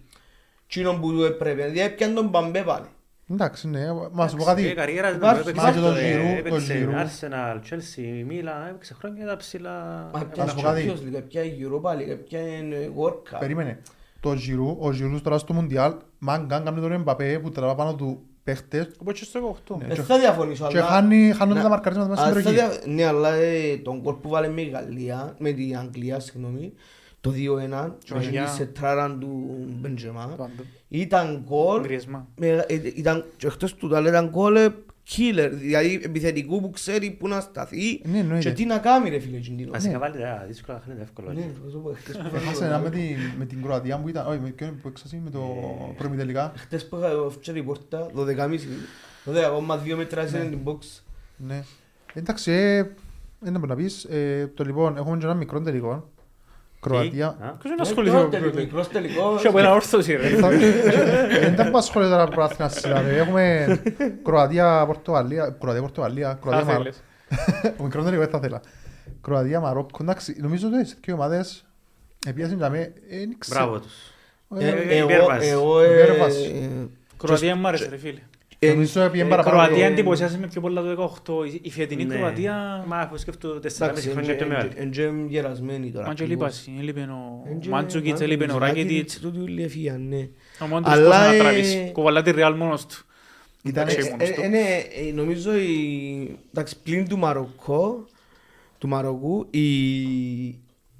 [0.67, 2.85] Τσίνο που του έπρεπε, δηλαδή έπιανε τον Μπαμπέ πάλι.
[3.31, 3.79] Εντάξει, ναι,
[4.11, 4.73] μα σου πω Η κάτι.
[4.73, 7.01] καριέρας του Υπάρχει- έπαιξε υπάρχει το στο- Giroud, το έπαιξε Giroud.
[7.03, 10.09] Arsenal, Chelsea, Milan, έπαιξε χρόνια τα ψηλά.
[10.13, 10.91] Μα να έπιανε σου πω κάτι.
[10.93, 13.39] Champions League, έπιανε Europa League, έπιανε World Cup.
[13.39, 13.79] Περίμενε.
[14.19, 18.21] Το Giroud, ο Giroud τώρα στο Μουντιάλ, μάγκαν κάνει τον Εμπαπέ που τραβά πάνω του
[18.43, 19.77] παίχτες Όπως και στο 18.
[19.87, 19.93] Ναι.
[19.95, 20.87] Δεν θα διαφωνήσω, και αλλά...
[20.87, 22.79] χάνει- χάνονται Να- τα μαρκαρίσματα μέσα στην αλλά θα περιοχή.
[22.85, 26.73] δια- Ναι, αλλά ε, τον κόλ που βάλε με η Γαλλία, με την Αγγλία, συγγνώμη,
[27.21, 30.33] το 2-1 Και με για- τη σετράραν του Μπεντζεμά.
[30.37, 32.27] Το αντο- Ήταν γκολ, Γκριεσμά.
[32.37, 34.67] με- ε, ήταν, και εκτός του αλλά ήταν γκολ ε,
[35.15, 38.49] killer, δηλαδή επιθετικού που ξέρει που να σταθεί Ναι, εννοείται.
[38.49, 39.71] και τι να κάνει ρε φίλε εκείνο.
[39.71, 41.33] Βασικά βάλει τα δύσκολα, χάνεται εύκολο.
[41.33, 44.09] Ναι, θα σου πω, χτες που Έχασε είχα- ένα με την, με την Κροατία που
[44.09, 45.39] ήταν, όχι με ποιον που έξασε με το
[45.97, 46.53] προημιτελικά.
[46.55, 48.59] Χτες που είχα φτιάξει η πόρτα, 12.30,
[49.25, 50.77] 12,2 μέτρα σε την box.
[51.37, 51.63] Ναι.
[52.13, 52.83] Εντάξει, ε,
[53.39, 54.03] δεν μπορεί να πεις.
[54.03, 56.09] Ε, το λοιπόν, έχουμε και ένα μικρό τελικό.
[56.79, 57.35] Κροατία.
[57.59, 58.61] Ποιος είναι ασχοληθεί με Μικρός τελικό, πρώτο.
[58.65, 59.41] μικρός τελικός.
[59.41, 60.27] Και από ένα όρθωση ρε.
[60.29, 63.01] Θα- ε, Δεν τα ασχολείται τώρα πράθυνα σειρά.
[63.01, 63.17] ρε.
[63.17, 63.67] Έχουμε
[64.23, 66.81] Κροατία, Πορτογαλία, Κροατία, Πορτογαλία, Θα Κροατία, Μαρό.
[66.81, 67.03] θέλεις.
[67.77, 68.61] Ο μικρό τελικό δεν θα ήθελα.
[69.21, 69.97] Κροατία, Μαρόκο.
[70.01, 71.65] Εντάξει, νομίζω ότι σε δύο ομάδες
[72.27, 73.59] επίασαν για μέ, ε, δεν ξέρω.
[73.59, 73.93] Μπράβο τους.
[74.59, 75.47] Ε, Ε, Ε, Εγώ, υπέρβαση.
[75.49, 76.69] εγώ, ε, Υπέρβαση.
[76.81, 76.85] ε,
[77.17, 78.19] Κροατία μου άρεσε ρε φίλε.
[78.61, 79.57] Ε, Νομίζω ότι πήγαινε ε, παραπάνω.
[79.63, 81.47] Κροατία ε, εντυπωσιάσε με πιο πολλά το 18.
[81.53, 82.15] Η- Η φετινή Ναι.
[82.15, 82.83] Κροατία...
[82.87, 84.69] Μα αφού σκέφτομαι εντάξει, 4,5 χρόνια πιο μεγάλη.
[84.75, 86.07] εν- εν- εν γερασμένοι τώρα.
[86.07, 86.65] Μα και ακριβώς.
[86.65, 86.79] λείπασαι.
[86.81, 89.19] Έλειπε ο Εν και- Μάντσουκιτς, έλειπε ο Μάντσουκιτς, Ράκετιτς.
[89.19, 90.27] τούτοι όλοι έφυγαν, ναι.
[90.61, 91.89] Ο μόνος τους Αλλά, πώς να ε, τραβήσει.
[91.93, 92.95] Κουβαλά τη Ρεάλ μόνος του.
[93.63, 94.41] Ήταν Εντάξει, Ε, μόνος ε, του.
[94.41, 94.57] ε, ναι,
[95.09, 98.05] ε, νομίζω η- εντάξει, πλην του Μαροκό,
[98.77, 99.63] του Μαροκού, η,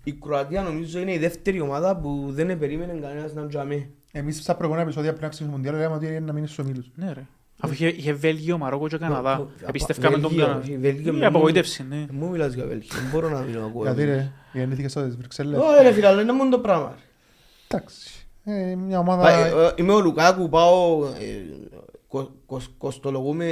[0.03, 3.89] η Κροατία νομίζω είναι η δεύτερη ομάδα που δεν περίμενε κανένας να τζαμί.
[4.11, 6.91] Εμείς στα προηγούμενα επεισόδια πριν να ξεκινήσουμε Μουντιάλ λέγαμε ότι είναι να μείνει στους ομίλους.
[6.95, 7.25] Ναι ρε.
[7.61, 9.37] Αφού είχε- είχε Βέλγιο, Μαρόκο και Καναδά.
[9.37, 10.61] Το- το- Επιστευκάμε τον Βέλγιο, Καναδά.
[10.63, 12.05] όχι, Βέλγιο Η με- απογοήτευση, ναι.
[12.11, 13.83] Μου μιλάς για Βέλγιο, δεν μπορώ να μιλώ ακούω.
[13.83, 15.59] Γιατί ρε, γεννήθηκες στις Βρυξέλλες.
[15.59, 16.95] Όχι ρε φίλε, αλλά είναι μόνο το πράγμα.
[17.67, 18.09] Εντάξει.
[18.43, 19.29] Ε, μια Πάει, ομάδα...
[19.45, 21.09] ε, Είμαι ο Λουκάκου, πάω, ε,
[22.07, 23.45] κο- κο- κοστολογούμε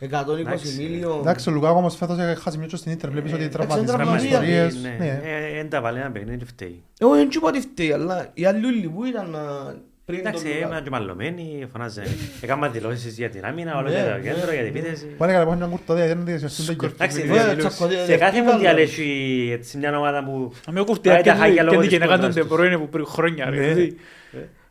[0.00, 0.76] 120 Εντάξει.
[0.82, 1.16] μίλιο.
[1.20, 3.10] Εντάξει, ο Λουκάκο όμως φέτος έχει χάσει μιούτσο στην Ίντερ.
[3.10, 4.28] Βλέπεις ότι έτσι τραυματισμένες τραυματία.
[4.28, 4.82] ιστορίες.
[4.82, 5.20] Ναι, Ναι.
[5.24, 6.82] ε, εν τα βάλει ένα παιχνίδι φταίει.
[6.98, 9.74] Εγώ δεν είπα ότι φταίει, αλλά οι άλλοι όλοι που ήταν να-
[10.10, 10.70] πριν τον Εντάξει, Λουκάκου.
[10.72, 12.02] ήμουν και μαλωμένοι, φωνάζε.
[12.40, 14.78] Έκανα δηλώσεις για την άμυνα, όλο Ναι, για το ναι, κέντρο, για την ναι.
[14.78, 15.06] επίθεση.
[15.06, 17.40] Πάνε καλά, έχουν μια κουρταδία, δεν είναι διασυαστούν το Εντάξει, γεύμα.
[17.40, 18.86] Ε, ναι, τσακωδία, σε κάθε δεν μοντιάλ βάλω.
[18.86, 19.08] έχει
[19.52, 20.52] έτσι μια ομάδα που...
[20.66, 22.48] Να με Πάει κουρτιά τα και χάγια λόγω την της γενεγά τον κόντρας τους.
[22.48, 23.56] Τεμπρόινε που πριν χρόνια ρε.
[23.56, 23.62] Ναι.
[23.62, 23.96] δηλαδή.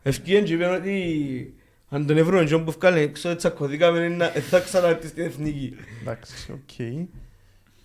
[0.04, 1.54] Ευκαιρία και είπαν ότι
[1.90, 5.76] αν τον ευρώ τον που βγάλε έξω τσακωθήκαμε να ε, θα ξανάρθει στην εθνική.
[6.02, 7.08] Εντάξει, οκ.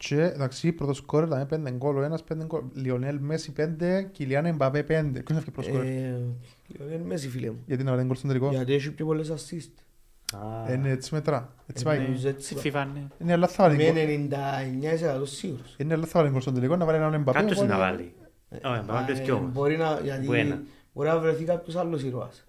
[0.09, 2.62] Και εντάξει, πρώτος σκόρερ ήταν πέντε γκολ ο ένας, πέντε γκολ.
[2.75, 5.21] Λιονέλ Μέσι πέντε, Κιλιάν Εμπαπέ πέντε.
[5.23, 5.85] Ποιος έφυγε πρώτος σκόρερ.
[5.85, 6.21] Ε,
[6.95, 7.62] Είναι Μέσι φίλε μου.
[7.67, 9.71] Γιατί να βάλει γκολ στον τελικό; Γιατί έχει πιο πολλές assist.
[10.69, 11.55] Α, Είναι έτσι μετρά.
[11.67, 11.99] Έτσι Ε, πάει.
[12.01, 12.85] νομίζω έτσι Στη πάει.
[12.85, 13.07] FIFA, ναι.
[13.19, 14.29] Είναι αλλά θα βάλει Είμαι γκολ.
[15.23, 15.75] 99% σίγουρος.
[15.79, 17.38] Είναι αλλά θα βάλει γκολ στον τελικό, να βάλει έναν Εμπαπέ.
[17.38, 18.12] Κάποιος οπότε- να βάλει.
[18.51, 19.53] Όχι, πάμε Ε, και δυο μας.
[19.53, 20.62] Μπορεί να, γιατί Που ένα.
[20.93, 22.45] μπορεί να βρεθεί κάποιος άλλος ήρωας.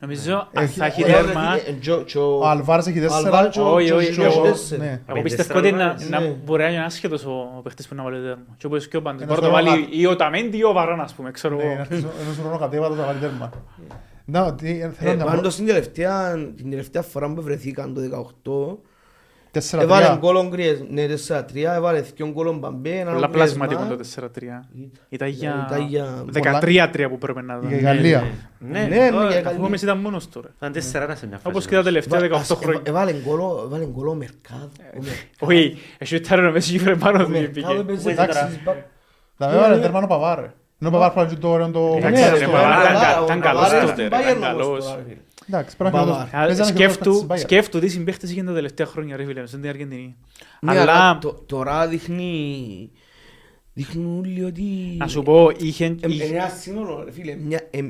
[0.00, 2.86] Νομίζω αν Έχει- θα έχει Μπορεί Μπορεί να τέρμα, βρεθεί, ε, τζο- τζο- Ο Αλβάρες
[2.86, 3.16] έχει τέσσερα.
[3.26, 4.84] Αλβάρ και ο- Όχι, και ο όχι, Ζιζός εγώ- τέσσερα.
[4.84, 5.00] Ναι.
[5.06, 6.36] εγώ Με πιστεύω ότι να- τέσσερα να βάλες.
[6.44, 8.44] μπορεί να είναι άσχετος ο παίχτης που να βάλει τέρμα.
[8.56, 9.22] Και όπως και ο Πάντης.
[9.22, 11.56] Ένας Μπορεί να το βάλει ρόγα- ή ο Ταμέντι ή ο Βαράν, ας πούμε, ξέρω
[11.56, 11.72] Ναι, εγώ.
[11.72, 13.50] ένας- Ένας ουρανό κατέβατος να βάλει τέρμα.
[14.24, 18.32] Να, ότι Ε, θέλω να Πάντως την τελευταία, την τελευταία φορά που βρεθήκαν το 18
[18.42, 18.78] Τέσσερα
[19.72, 20.16] Έβαλε τρία.
[20.20, 23.98] γκολ ο Γκριεσ- ναι, 4-3, έβαλε δυο γκολ ο Μπαμπέ, έναν Πολλά ο πλασματικό Γκριεσμάν.
[23.98, 24.64] το 4-3.
[25.08, 27.80] Ήταν- Ήταν για ήταν για- 13-3 που πρέπει να Η δω.
[27.82, 28.24] Γαλλία.
[28.58, 29.68] Ναι, Ναι, ναι, ναι, τώρα, για Αφού ο Γαλλία.
[29.68, 30.48] Μέση ήταν μόνος τώρα.
[30.56, 31.48] ήταν 4-1 σε μια φάση.
[31.48, 32.80] Όπως και τα τελευταία 18 Έβα- χρόνια.
[32.84, 34.68] Έβαλε γκολ ο- έβαλε γκολ ο Μερκάδο.
[34.94, 37.80] Ο Μερκάδο- Όχι, εσύ ήταν ο Μέση γύρω πάνω ο του Μερκάδο πήγε.
[37.80, 38.74] έπαιζε Πού ήταν εντάξει, τώρα; στις μπα-
[39.38, 40.38] Θα με έβαλε τέρμα ο Παβάρ.
[40.40, 40.50] ρε.
[40.80, 41.94] Ενώ ο Παβάρ πρώτα το ωραίο το...
[41.96, 44.06] Εντάξει, Ναι, ρε, στο Παβάρ Bayern, ήταν κα- ο ήταν Παβάρ καλός είναι τότε, στην
[44.06, 44.98] ήταν Bayern όμως καλός.
[45.50, 45.56] Τώρα, φίλε.
[45.56, 46.26] Εντάξει, πρέπει να Παβάρ.
[46.28, 46.42] φύγω.
[46.44, 47.38] Παίζει ένα Σκέφτου, χειρότερο στην Bayern.
[47.40, 50.16] σκέφτου τι συμπαίχτες είχαν τα τελευταία χρόνια ρε φίλε, στην Αργεντινή.
[50.60, 52.90] Ναι, αλλά Αλλά, το- τώρα δείχνει...
[53.72, 54.62] Δείχνουν όλοι ότι...
[54.96, 55.84] να σου πω, είχε...
[55.84, 57.34] Ε, είχε- Είναι ένα σύνολο, ρε φίλε.
[57.34, 57.80] Μια, ε,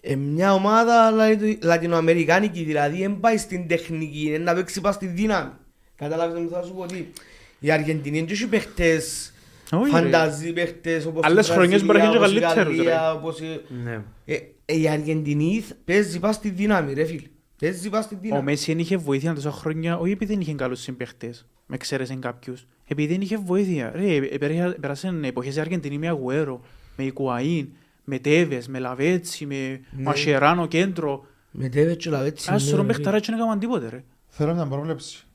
[0.00, 5.06] ε, μια ομάδα λα- λατινοαμερικάνικη, δηλαδή δεν πάει στην τεχνική, είναι να παίξει πας στη
[5.06, 5.50] δύναμη.
[5.96, 7.10] Κατάλαβες τι θα σου πω ότι
[7.58, 9.32] η Αργεντινή δεν έχει παίχτες
[9.72, 10.00] Όχι, ρε.
[10.00, 13.12] φανταζή παίχτες όπως Άλλες η χρονιές μπορεί να Βραζιλία, είναι και όπως η καλύτερους, Γαλλία,
[13.12, 14.00] όπως η- Ναι.
[14.24, 17.26] Ε, ε, Η Αργεντινή παίζει πας στη δύναμη ρε φίλε.
[17.58, 18.42] Παίζει πας στη Ο δύναμη.
[18.42, 22.66] Μέση δεν είχε βοήθεια τόσα χρόνια, όχι επειδή δεν είχε καλούς συμπαίχτες, με εξαίρεσαν κάποιους,
[22.86, 23.92] επειδή δεν είχε βοήθεια.
[23.94, 26.60] Ρε, επέρασε- πέρασαν εποχές η Αργεντινή με Αγουέρο,
[26.96, 27.66] με Ικουαΐν,
[28.04, 30.02] με Τέβες, με Λαβέτσι, με Ναι.
[30.02, 31.26] Μασεράνο κέντρο.
[31.50, 32.50] Με τέβες και λαβέτσι.
[32.52, 32.94] Ας ναι, σωρό ρε φίλε.
[32.96, 34.04] παιχταρά και δεν έκαναν τίποτε ρε.
[34.28, 35.26] Θέλω μια πρόβλεψη.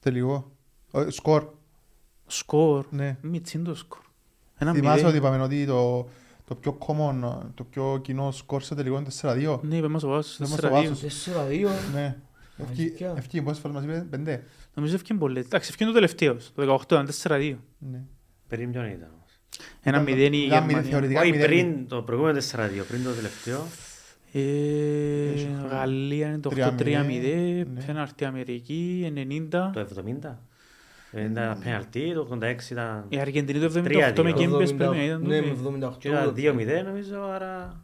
[0.00, 0.50] Τελικό.
[0.92, 1.48] Ε, Σκορ.
[2.26, 3.16] Σκορ, Ναι.
[3.22, 4.00] μητσίν το σκορ.
[4.58, 5.08] Ένα Θυμάσαι μηδέν.
[5.08, 6.08] ότι είπαμε ότι το,
[6.48, 9.58] το πιο common, το πιο κοινό σκορ σε τελικό είναι 4-2.
[9.62, 10.60] Ναι, είπε μας ο Βάσος, Δεν μας 4-2.
[10.62, 10.94] το βάζω.
[10.94, 11.68] Τέσσερα δύο.
[11.94, 12.16] Ναι.
[12.70, 13.14] Αλήθεια.
[13.16, 14.42] Ευκεί, πόσες φορές μας είπε, πέντε.
[14.74, 15.38] Νομίζω ευκαιρία πολύ.
[15.38, 17.56] Εντάξει, ευκαιρία το τελευταίο, το 18, ήταν 4-2.
[17.78, 18.00] Ναι.
[18.48, 19.32] Πριν ποιον ήταν όμως;
[19.82, 20.90] Ένα Ήταν- μηδέν η ήταν μηδέν, Γερμανία.
[20.90, 21.46] θεωρητικά Όχι, μηδέν.
[21.46, 23.64] πριν το προηγούμενο 4-2, πριν το τελευταίο.
[24.32, 24.40] Ε,
[25.32, 25.74] Έχει χρόνο.
[25.74, 27.82] Γαλλία είναι το 3-0, 8-3-0, ναι.
[27.86, 29.70] πέναρτη Αμερική, 90.
[29.72, 30.38] Το 70.
[31.12, 33.04] Ε, Ήταν πέναλτι, το 86 ήταν...
[33.08, 34.22] Η Αργεντινή το 78 Τρία-δύο.
[34.24, 35.70] με Γκέμπες 70, πρέπει να ήταν Ναι, τούτη.
[35.70, 35.92] με 78.
[35.98, 37.82] Και ήταν 2-0 νομίζω, άρα...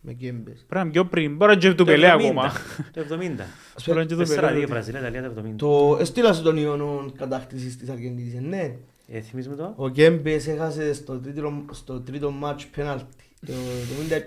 [0.00, 0.54] Με γκέμπες.
[0.68, 2.10] Πρέπει να είναι πιο πριν, μπορεί να είναι και του Το Πελέ 70.
[2.14, 2.52] ακόμα.
[2.92, 3.04] Το 70.
[3.08, 3.28] Μπορεί
[3.86, 4.66] να είναι και του 4-2 Πελέ.
[4.66, 5.52] Βραζιλία, Ιταλία το 70.
[5.56, 8.76] Το έστειλα σου τον Ιωνό κατάκτησης της Αργεντινής, ε, ναι.
[9.08, 9.72] Ε, θυμίζεις μου το.
[9.76, 13.24] Ο Γκέμπες έχασε στο τρίτο, στο τρίτο μάτς πέναλτι.
[13.46, 13.52] Το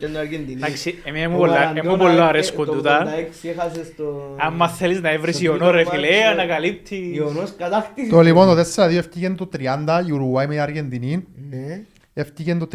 [0.05, 0.53] 75 είναι Αργεντινή.
[0.61, 3.05] Εντάξει, εμένα μου Ο πολλά- Μαραντόνα εμένα πολλά ε, αρέσκουν το τούτα.
[3.43, 4.35] 86 έχασε στο...
[4.39, 7.15] Άμα θέλεις να έβρεις στο Ιωνό τρίτο ρε μάτς, φίλε, ε, ανακαλύπτεις.
[7.15, 8.09] Ιωνός κατάκτησε.
[8.09, 11.25] Το λοιπόν το 4-2 έφτυγε το 30 η Ουρουάη με την Αργεντινή.
[11.49, 11.81] Ναι.
[12.13, 12.67] Έφτυγε το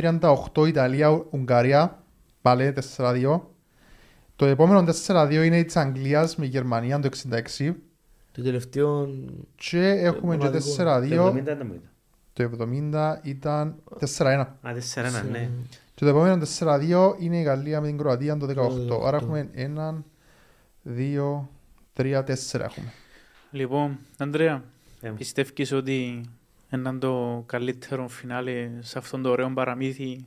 [0.54, 1.98] 38 Ιταλία-Ουγγαρία.
[2.42, 3.40] Πάλι 4-2.
[4.36, 7.08] Το επόμενο 4-2 είναι η της Αγγλίας με Γερμανία το
[7.58, 7.72] 66.
[8.32, 9.08] Το τελευταίο...
[9.54, 10.74] Και έχουμε και μοναδικό.
[10.78, 11.08] 4-2.
[11.08, 11.88] Το 70 ήταν μου ήταν.
[12.32, 12.50] Το
[13.22, 13.74] 70 ήταν
[14.18, 14.24] 4-1.
[14.26, 15.48] Α, 4-1, ναι.
[15.94, 18.86] Και το επόμενο 4-2 είναι η Γαλλία με την Κροατία το 18.
[18.86, 19.22] Το Άρα 18.
[19.22, 20.04] έχουμε έναν,
[20.82, 21.50] δύο,
[21.92, 22.92] τρία, τέσσερα έχουμε.
[23.50, 24.64] Λοιπόν, Ανδρέα,
[25.00, 26.20] Ε, πιστεύεις ότι
[26.70, 30.26] είναι το καλύτερο φινάλε σε αυτόν το ωραίο παραμύθι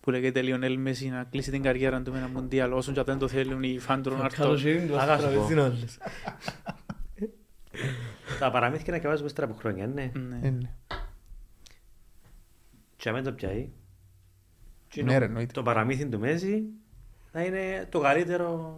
[0.00, 3.04] που λέγεται Λιονέλ Μέση να κλείσει την καριέρα του με ένα μουντιάλ όσο και αν
[3.04, 4.42] δεν το θέλουν οι φαν του Ρονάρτο.
[4.42, 5.48] Καλοσύνη του Αγάπη αστραβές πω.
[5.50, 5.98] είναι όλες.
[8.38, 10.10] Τα παραμύθια να καβάζουμε στρα από χρόνια, ναι.
[10.14, 10.38] Ναι.
[10.42, 10.70] Ε, ναι.
[12.96, 13.68] Και αμέν το πιάει.
[14.94, 15.52] Και Ναι, είναι ρε, εννοείται.
[15.52, 16.62] Το παραμύθι του Μέση
[17.32, 18.76] θα είναι το καλύτερο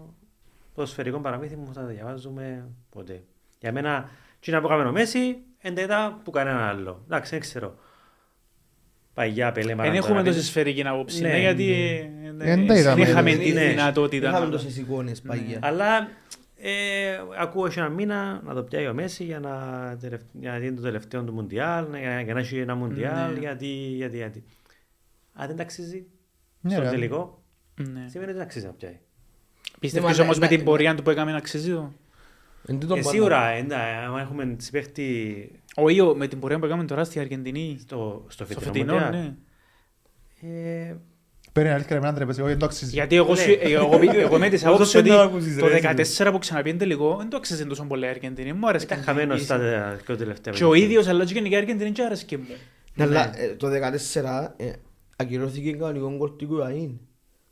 [0.74, 3.22] ποδοσφαιρικό παραμύθι που θα διαβάζουμε ποτέ.
[3.60, 4.08] Για μένα,
[4.40, 7.02] τι να πω καμένο Μέση, εντέτα που κανένα άλλο.
[7.04, 7.74] Εντάξει, δεν ξέρω.
[9.14, 11.74] Παγιά, πελέ, Δεν Μαραντόνα, έχουμε δεν- τόση σφαιρική άποψη, Ναι, ναι, γιατί
[12.36, 13.02] Δεν ε, τα ε, είδαμε.
[13.02, 13.64] δεν είχαμε Ναι, τη ναι.
[13.66, 14.28] δυνατότητα.
[14.28, 15.28] Είχαμε να- τόσες εικόνες Ναι.
[15.28, 15.58] παγιά.
[15.62, 16.08] Αλλά
[16.56, 16.70] ε,
[17.38, 19.52] ακούω σε ένα μήνα να το πιάει ο Μέση για να,
[20.00, 23.38] τελευ- για να είναι το τελευταίο του Μουντιάλ, για, για να έχει ένα Μουντιάλ, Ναι.
[23.38, 24.44] γιατί, γιατί, γιατί.
[25.36, 26.06] Αν δεν ταξίζει
[26.60, 26.88] Ναι, στο ρε.
[26.90, 27.42] τελικό,
[27.74, 27.84] Ναι.
[28.08, 28.98] σημαίνει ότι δεν αξίζει να πιάει.
[29.80, 31.92] Πιστεύεις Ναι, όμως μα- με την να- πορεία του που έκαμε να αξίζει το;
[32.68, 33.12] Εν τούτον Ε, πάντα.
[33.14, 37.76] σίγουρα, εντα, άμα έχουμε συμπαίχτη Όχι, ο- με την πορεία που έκαμε τώρα στη Αργεντινή,
[37.80, 39.34] στο, στο στο φετινό φετινό, Μουντιάλ, ναι.
[40.88, 40.96] ε,
[41.52, 42.90] Παίρνει αλήθεια ρε, μην άντρεπες, εγώ δεν το αξίζει.
[42.92, 43.40] Γιατί εγώ, Ναι.
[43.40, 46.38] σου- εγώ, εγώ με τις Εγώ άποψεις δεν ότι το ακούσεις, το ρε, 14 που
[46.38, 48.52] ξαναπήγαινε τελικό δεν το αξίζει τόσο πολύ η Αργεντινή.
[48.52, 49.58] Μου άρεσε ήταν χαμένος στα
[50.06, 50.86] δύο τελευταία Και ο παιχνίδια.
[50.96, 52.44] ίδιος αλλά και γενικά η Αργεντινή και άρεσε και μου.
[52.94, 54.70] Ναι, Αλλά ε, το 14 ε,
[55.16, 56.90] ακυρώθηκε κανονικό γκολ του Κουαΐν.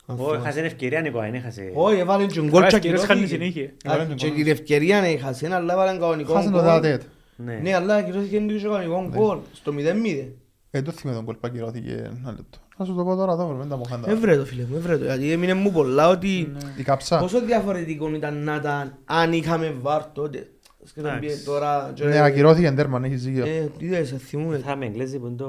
[0.07, 0.35] Αν Ω, θυμάσαι.
[0.35, 1.71] έχασε την ευκαιρία, Νικό, αν έχασε.
[1.73, 3.51] Όχι, έβαλε και γκολ Καλά, και ευκαιρίες χάνει ακυρώθηκε.
[3.51, 3.73] συνέχεια.
[3.83, 4.35] Έβαλε Α, τον Και γκολ.
[4.37, 6.67] την ευκαιρία να έχασε, αλλά έβαλε κανονικό Χάσαν το γκολ.
[6.67, 7.01] δάτετ.
[7.35, 7.59] Ναι.
[7.63, 9.37] Ναι, αλλά ακυρώθηκε και κανονικό γκολ.
[9.53, 10.27] Στο 0-0.
[10.71, 12.57] Ε, το θυμάμαι τον κόλ που ακυρώθηκε ένα λεπτό.
[12.77, 14.09] Θα σου το πω τώρα εδώ, βρε, μην τα μου χάντα.
[14.11, 15.03] Έβρε το φίλε μου, έβρε το.
[15.03, 16.59] Γιατί έμεινε μου πολλά ότι Ναι.
[16.77, 17.19] Η κάψα.
[17.19, 20.47] πόσο διαφορετικό ήταν να ήταν αν είχαμε βάρ τότε.
[20.83, 21.45] Σκέφτομαι Εντάξει.
[21.45, 21.91] τώρα...
[21.93, 23.45] και- Ναι, ακυρώθηκε τέρμα, έχεις δίκιο.
[23.45, 24.57] Ε, τι δες, θα θυμούμε.
[24.57, 25.45] Θα είμαι Εγγλέζοι που είναι το...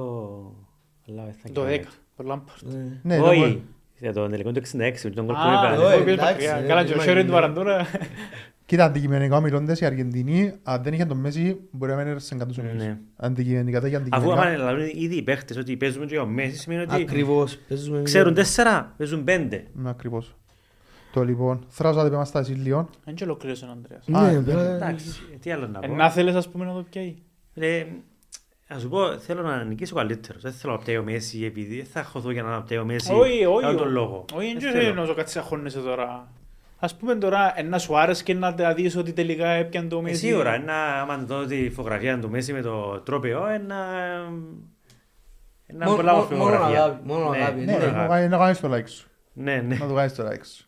[1.09, 1.81] Αλλά δεν θα Το κάνω 10,
[2.19, 2.23] έτσι.
[2.23, 2.73] το Lampard.
[2.75, 3.15] Ναι.
[3.15, 3.59] Ναι, το Όχι, γκολ.
[3.99, 5.77] για τον τελικό του 66, τον γκολ που Α, έκανε.
[5.85, 5.95] όχι.
[5.95, 6.65] εγώ πήγες εντάξει, μακριά.
[6.65, 7.41] ε, Καλά και ο δεν Σέρεν του είναι.
[7.41, 7.87] Μαραντόνα.
[8.67, 12.63] Κοίτα, αντικειμενικά μιλώντας, η Αργεντινή, αν δεν είχε τον Μέση, μπορεί να μην σε κάτω
[12.77, 12.99] Ναι.
[13.17, 14.41] Αντικειμενικά και Αφού αντικειμενικά.
[14.43, 17.57] άμα λαλούν ήδη οι παίχτες ότι παίζουμε και ο Μέση, σημαίνει ότι Ακριβώς.
[17.69, 19.65] Παίζουμε- ξέρουν τέσσερα, παίζουν πέντε.
[19.75, 20.37] Ναι, ακριβώς.
[21.13, 22.89] Το λοιπόν, θράζω να μας τα εσύ λίγο.
[23.05, 24.07] Δεν και ολοκλήρωσε ο Ανδρέας.
[24.07, 25.09] Ναι, Α, πέρα- Εντάξει,
[25.41, 25.95] τι άλλο να Ε, πω.
[25.95, 27.15] Να θέλεις ας πούμε να το πιάει.
[28.69, 30.43] Ρε, Να σου πω, θέλω να νικήσω ο καλύτερος.
[30.43, 33.13] Δεν θέλω να πιάει ο Μέση επειδή δεν θα χωθώ για να πιάει ο Μέση.
[33.13, 33.65] Όχι, όχι.
[33.67, 34.25] Για τον λόγο.
[34.35, 34.85] Όχι, Δεν δεν θέλω.
[34.95, 36.29] θέλω να κάτσεις αγχώνεσαι τώρα.
[36.79, 39.99] Ας πούμε τώρα, ε, να σου άρεσε και να τα δεις ότι τελικά έπιαν το
[39.99, 40.27] Ε, Μέση.
[40.27, 43.77] Σίγουρα, ένα, άμα δω τη φωτογραφία του Μέση με το τρόπαιο, ένα...
[45.67, 46.83] Ένα Μόνο- πολλά όμορφη μόνο φωτογραφία.
[46.85, 47.91] αγάπη, μόνο Ναι, αγάπη, Ναι, μόνο ναι.
[47.91, 48.09] να αγάπη.
[48.13, 49.09] κάνεις- να κάνεις το like σου.
[49.33, 49.77] Ναι, ναι.
[49.77, 50.67] Να το κάνεις το like σου.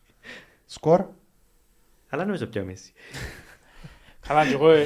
[0.65, 1.05] Σκορ;
[2.09, 2.93] Αλλά νομίζω πιο Μέση.
[4.29, 4.83] Καλά, και εγώ, ε,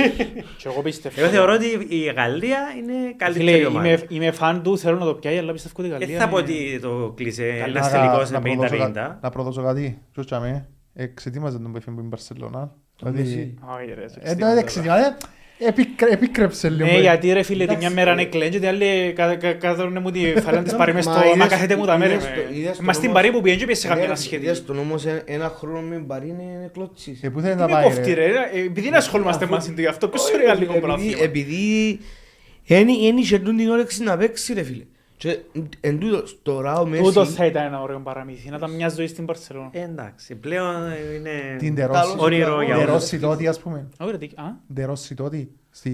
[0.58, 1.22] και εγώ πιστεύω.
[1.22, 3.88] Εγώ θεωρώ ότι η Γαλλία είναι Φίλε, καλύτερη ομάδα.
[3.88, 6.28] είμαι, είμαι φαν του, θέλω να το πιάει, αλλά πιστεύω ότι η Γαλλία Δεν θα
[6.28, 7.62] πω είναι- ότι το κλείσε Καλή.
[7.72, 8.92] ένας Να- τελικός να προδώσω 50-50.
[8.94, 10.02] κα- Να προδώσω κάτι.
[10.16, 10.68] Σου τσάμε.
[10.94, 12.72] Εξετοίμαζε τον που έφυγε από την Μπαρσελόνα.
[12.96, 13.06] Το
[15.60, 15.72] Μέση.
[15.72, 16.08] Όχι, ρε, σε Ε, ξέρω το τώρα.
[16.08, 16.08] εξετοίμαζε.
[16.08, 16.86] Επίκρε- Επίκρεψε λίγο.
[16.92, 18.14] Ναι, γιατί ρε φίλε, τη Εντάξει, μια μέρα ε.
[18.14, 21.12] είναι κλέντ και την άλλη κα- κα- κάθονται μου τη φαλάν της πάρει μες Μα
[21.14, 22.14] στο είδες- μα κάθεται μου τα μέρη.
[22.14, 24.20] είδες το- είδες το Μα στην όμως- παρή που πήγαινε και πήγε σε καμία Είδες-
[24.20, 24.46] σχέδιο.
[24.46, 27.24] είδες τον όμως ε- ένα χρόνο με μπαρί είναι κλωτσής.
[27.24, 28.26] Ε, πού θέλει Τι να με πάει κόφτει ρε.
[28.26, 30.86] ρε, ε, επειδή να ασχολούμαστε Αφού- μαζί του γι' αυτό, ποιος Όχι, είναι γαλλικό επειδή-
[30.88, 31.24] πρωτάθλημα.
[31.24, 32.00] Επειδή
[32.68, 34.84] εν εν είχε τούν την όρεξη να παίξει ρε φίλε.
[35.24, 35.40] Και
[35.82, 39.08] εν τούτος τώρα ο Τούτος Μέση θα ήταν ένα ωραίο παραμύθι, να ήταν μια ζωή
[39.08, 39.70] στην Παρσελόνα.
[39.72, 40.76] Ε, Εντάξει, πλέον
[41.16, 42.16] είναι Την Καλός Ντερόσι.
[42.20, 42.86] όνειρο για όλους.
[42.86, 43.88] Ντερόσι τότε ας πούμε.
[44.00, 45.48] Όχι ρε, τι- α, Ντερόσι τότε.
[45.76, 45.90] Στη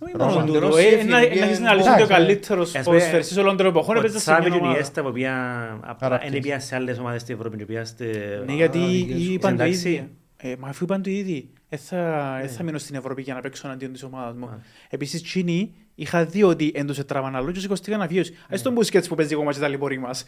[0.00, 0.32] όχι Ρώμα.
[0.32, 2.82] μόνο τούτο, Ρώσοι ε, έφυγε, να- να έχεις να λύσεις εντάξει, και ο καλύτερος Ας
[2.84, 4.76] πούμε, ποδοσφαιριστής όλων των εποχών, Ο έπαιζες σε Τσάβη μια και η ομάδα.
[4.78, 6.32] Ιέστα που πήγαν απλά Χαρακτήρες.
[6.32, 8.04] δεν πήγαν σε άλλες ομάδες στην Ευρώπη και πήγαν στη...
[8.46, 9.32] Ναι, γιατί δικαιούς σου.
[9.32, 9.88] είπαν το Εντάξει.
[9.88, 10.08] ίδιο.
[10.36, 11.96] Ε, Μα αφού είπαν το ίδιο, ε, θα
[12.42, 14.44] ε, θα μείνω στην Ευρώπη για να παίξω εναντίον της ομάδας μου.
[14.46, 14.58] Α.
[14.90, 18.36] Επίσης, Τσίνοι είχα δει ότι έντωσε τραβαν άλλο και σηκωστήκαν αφίωση.
[18.48, 20.24] Ας τον Μπουσκέτς που παίζει ακόμα και τα λιπορή μας.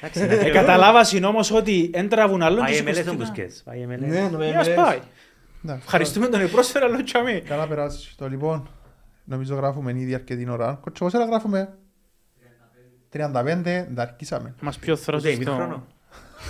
[0.00, 3.16] Εντάξει, Ε, είναι Καταλάβασαι όμως ότι εν τραβούν άλλον και Πάει MLS τον σηκωστήκαν.
[3.16, 3.62] Μπουσκέτς.
[3.62, 3.98] Πάει MLS.
[4.00, 4.74] Ναι, το Ας MLS.
[4.76, 4.98] πάει.
[5.64, 5.82] Εντάξει.
[5.84, 7.40] Ευχαριστούμε τον πρόσφερα άλλο τσαμί.
[7.40, 8.14] Καλά περάσεις.
[8.16, 8.68] Το λοιπόν,
[9.24, 10.78] νομίζω γράφουμε ήδη αρκετή ώρα.
[10.82, 11.78] Κοτσό, πόσα ώρα γράφουμε;
[13.12, 14.54] 35, τα αρχίσαμε.
[14.60, 15.36] Μας πιο Ούτε θράσος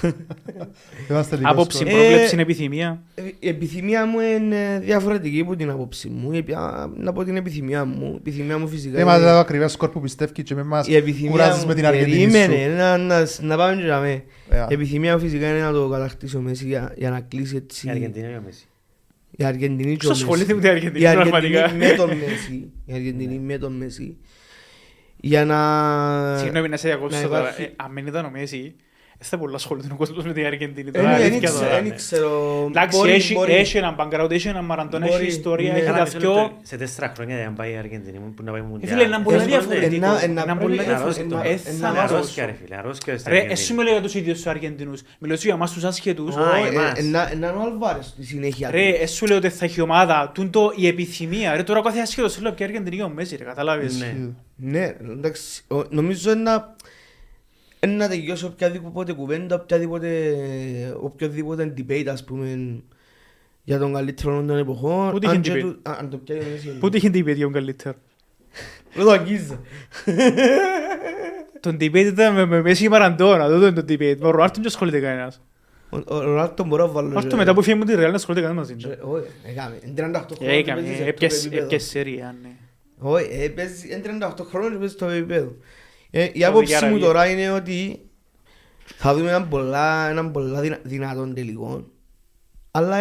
[0.03, 0.25] ημίχρονο.
[1.11, 1.89] Είμαστε λίγο Άποψη, σκορ.
[1.89, 3.03] Ε, πρόβλεψη, επιθυμία.
[3.15, 6.33] Ε, Η επιθυμία μου είναι διαφορετική από την άποψη μου.
[6.33, 8.13] Η- α, Να πω την επιθυμία μου.
[8.13, 8.97] Η επιθυμία μου φυσικά.
[8.97, 11.61] Δεν μας είναι- λέει το ακριβές σκορ που πιστεύει και με μας Η επιθυμία κουράζεις
[11.63, 12.77] μου με την Αργεντινή περίμενε, σου.
[12.77, 14.11] να, να, να πάμε και να με.
[14.49, 17.87] Ε, Η επιθυμία μου φυσικά είναι να το κατακτήσω Μέση για, για να κλείσει έτσι.
[17.87, 18.67] Η Αργεντινή είναι ο Μέση.
[19.31, 20.23] Η Αργεντινή και Ποιος ο Μέση.
[20.23, 22.71] ασχολείται με την Αργεντινή, Η Αργεντινή πραγματικά; με τον Μέση.
[22.85, 24.17] Η Αργεντινή με τον Μέση.
[25.21, 26.39] Για να...
[26.39, 27.41] Συγγνώμη να σε διακόψω να τώρα.
[27.41, 28.75] υπάρχει- Ε, Αν δεν ήταν ο Μέση,
[29.21, 30.89] δεν θα πολύ ασχολείται ο κόσμος με την Αργεντινή.
[30.89, 31.83] Ε, Τώρα, ναι, δεν αλήθεια ξέρω, τώρα.
[31.83, 32.64] δεν ξέρω.
[32.69, 35.77] Εντάξει, Μπορεί- έχει- μπορεί- έχει έναν background, έχει έναν Μαραντόνα, έχει Μπορεί, ιστορία, ναι.
[35.79, 36.33] έχει Καλά, τα μισό δυο.
[36.35, 36.57] λεπτό.
[36.62, 38.93] Σε τέσσερα χρόνια αν πάει η Αργεντινή μου που να πάει Ε, Μουντιάλ.
[38.93, 39.95] Φίλε, είναι πολύ Ε, διαφορετικό.
[39.95, 41.35] ένα- ένα Είναι πρέπει- πολύ ένα- διαφορετικό.
[41.35, 42.14] ένα- Ε, ένα- θα ένα- να δώσω.
[42.14, 43.62] Αρρώσκια ρε φίλε, αρρώσκια στην Ρε, Αργεντινής.
[43.62, 45.03] εσύ μου λέει για τους ίδιους τους Αργεντινούς.
[45.19, 46.37] Μιλώ σου για εμάς τους άσχετους.
[46.37, 46.99] Α, Όχι, εμάς.
[46.99, 48.71] ε, να- να είναι ο Αλβάρες στη συνέχεια.
[48.71, 50.31] Ρε, εσύ σου λέω ότι θα έχει ομάδα.
[50.35, 51.55] Τούν το η επιθυμία.
[51.57, 53.99] Ρε, τώρα κάθε άσχετος σου λέω ποια Αργεντινή ο Μέση, ρε, καταλάβεις.
[53.99, 54.14] Ναι.
[54.61, 56.77] Ναι, εντάξει, ο- νομίζω να,
[57.87, 60.35] να τελειώσει οποιαδήποτε κουβέντα, οποιαδήποτε,
[61.01, 62.79] οποιοδήποτε debate, ας πούμε,
[63.62, 65.11] για τον καλύτερο των εποχών.
[65.11, 65.61] Πού τύχε αν και debate?
[65.61, 66.68] του- α, Αν το πιάνει ο Μέση.
[66.81, 67.95] Πού τύχει την παιδιά καλύτερο;
[68.95, 69.59] Δεν το αγγίζει.
[71.61, 73.49] Τον debate ήταν με- με Μέση και Μαραντόνα.
[73.49, 74.16] Δεν ήταν το debate.
[74.18, 75.41] Με ο Ρονάλτο δεν ασχολείται κανένας.
[75.91, 77.09] Ο- Ο Ρονάλτο μπορώ να βάλω.
[77.09, 78.89] Ρονάλτο μετά που φύγει μου τη Real δεν ασχολείται κανένας μαζί του.
[78.89, 79.79] Και- Όχι, έκαμε.
[79.85, 81.64] Είναι 38 χρόνια και Έκαμε, παίζει σε αυτό το έπιασε επίπεδο.
[81.64, 82.49] έπιασε σερία, ναι.
[82.99, 85.57] Όχι, ε, παίζει- είναι 38 χρόνια και παίζει στο επίπεδο.
[86.11, 87.07] Ε, Η Σαουδική άποψη μου Αραβία.
[87.07, 88.01] τώρα είναι ότι
[88.97, 91.85] θα δούμε έναν πολλά, έναν πολλά δυνα- δυνατόν τελικό.
[92.71, 92.97] Αλλά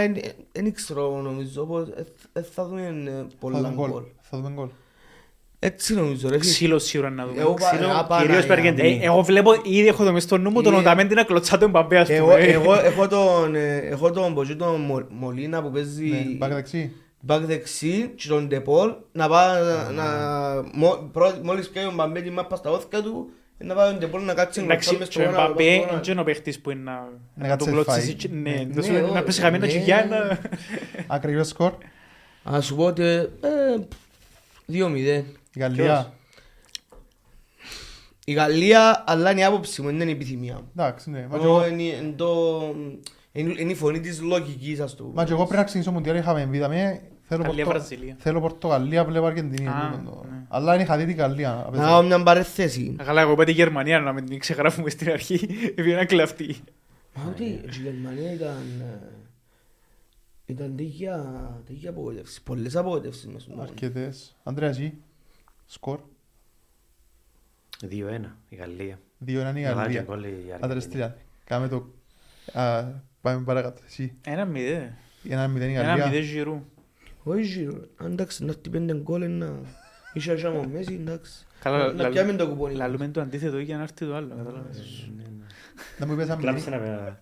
[0.51, 3.89] δεν ξέρω, νομίζω πως ε, ε, θα δούμε ε, Θα πολλά δούμε γκολ.
[3.89, 4.03] γκολ.
[4.21, 4.67] Θα δούμε γκολ.
[5.59, 6.37] Έτσι νομίζω ρε.
[6.39, 6.49] φίλε.
[6.51, 7.41] Ξύλος σίγουρα να δούμε.
[7.41, 8.27] Εγώ πα- Ξύλο, α, Παναγία.
[8.33, 8.99] κυρίως per Αργεντινή.
[9.01, 11.57] Ε, Εγώ βλέπω, ήδη έχω το μες στο νου μου τον Ε, Οταμέντι να κλωτσά
[11.57, 12.39] τον Μπαμπέ, ας Εγώ, πούμε.
[12.57, 16.47] εγώ έχω τον, ε, έχω τον Μποζί, τον Μο- Μολίνα που παίζει Ναι,
[17.19, 17.45] μπακ δεξί.
[17.45, 20.05] back δεξί και τον Ντεπόλ να πάει να- να...
[20.73, 24.23] μο- πρω- Μόλις πιάει ο Μπαμπέ τη μάπα στα όθηκα του να πάει ο Ντεπόλ
[24.23, 26.59] να κάτσει Εντάξει, μες στο και ο γόνατο, Μπαμπέ μες στο είναι και ο παίχτης
[26.61, 28.05] που είναι να- Να να τον κάτσει κλωτσίσει.
[28.05, 28.13] φάει.
[28.13, 29.45] και- Ναι, Ναι, να σου- ναι, να πέσει ναι.
[29.45, 30.39] χαμένα τσιγιά να...
[31.15, 31.73] Ακριβές σκορ.
[32.43, 33.27] Ας σου πω ότι ε,
[34.71, 35.23] 2-0.
[35.53, 36.13] Η Γαλλία.
[38.25, 40.71] Η Γαλλία, αλλά είναι η άποψη μου, δεν είναι η επιθυμία μου.
[40.75, 41.27] Εντάξει, ναι.
[41.29, 42.75] Μα και Εγώ εγώ- Είναι είναι το-
[43.39, 45.23] είναι- είναι η φωνή της λογικής, ας το Μα πούμε.
[45.23, 47.01] και εγώ πριν να ξεκινήσω Μουντιάλ είχαμε εμβίδαμε.
[47.29, 48.15] Θέλω Γαλλία, Πορτο- Βραζιλία.
[48.19, 49.67] Θέλω Πορτογαλία, βλέπω Αργεντινή.
[49.67, 50.23] Α, τούτο το.
[50.31, 50.45] ναι.
[50.47, 51.49] Αλλά δεν είχα δει την Γαλλία.
[51.49, 51.85] να Να παίζει.
[51.85, 52.95] κάνω μια παρέθεση.
[53.03, 56.55] Καλά, εγώ είπα τη Γερμανία να μην την ξεγράφουμε στην αρχή, επειδή είναι κλαφτή.
[57.15, 58.63] Μα ότι η Γερμανία ήταν...
[58.81, 59.07] ε,
[60.45, 61.25] Ήταν τέτοια
[61.65, 62.41] τέτοια απογοήτευσης.
[62.41, 63.67] Πολλές απογοήτευσεις μες στον αγώνα.
[63.69, 64.35] Αρκετές.
[64.43, 64.93] Ανδρέα, εσύ.
[65.65, 65.99] Σκορ.
[67.81, 68.99] 2-1 η Γαλλία.
[69.25, 70.01] 2-1 η Να βάλει και Γαλλία.
[70.01, 70.81] γκολ η Άντε ρε Αργεντινή.
[70.81, 71.17] στριά.
[71.43, 71.87] Κάμε το...
[73.27, 73.81] Α, Πάμε παρακάτω.
[73.87, 74.13] Εσύ.
[74.25, 74.93] Ένα μηδέ.
[75.29, 76.19] Ένα μηδέν η Ένα μηδέ Γαλλία.
[76.19, 76.63] γυρού.
[77.23, 77.77] Όχι γύρω.
[77.97, 79.51] Αν εντάξει να έρθει πέντε γκολ να...
[80.13, 81.45] Είσαι așa με Μέση, εντάξει.
[81.61, 82.73] Καλά, Να- Να λαλού- πιάμε το κουπόνι.
[82.73, 84.27] Λαλούμε το αντίθετο για να έρθει το άλλο.
[84.37, 85.09] καταλάβες.
[85.17, 85.45] Ναι, ναι.
[85.97, 86.79] Να μου είπες ένα Κλάψε μηδέν.
[86.79, 87.21] να πέρα.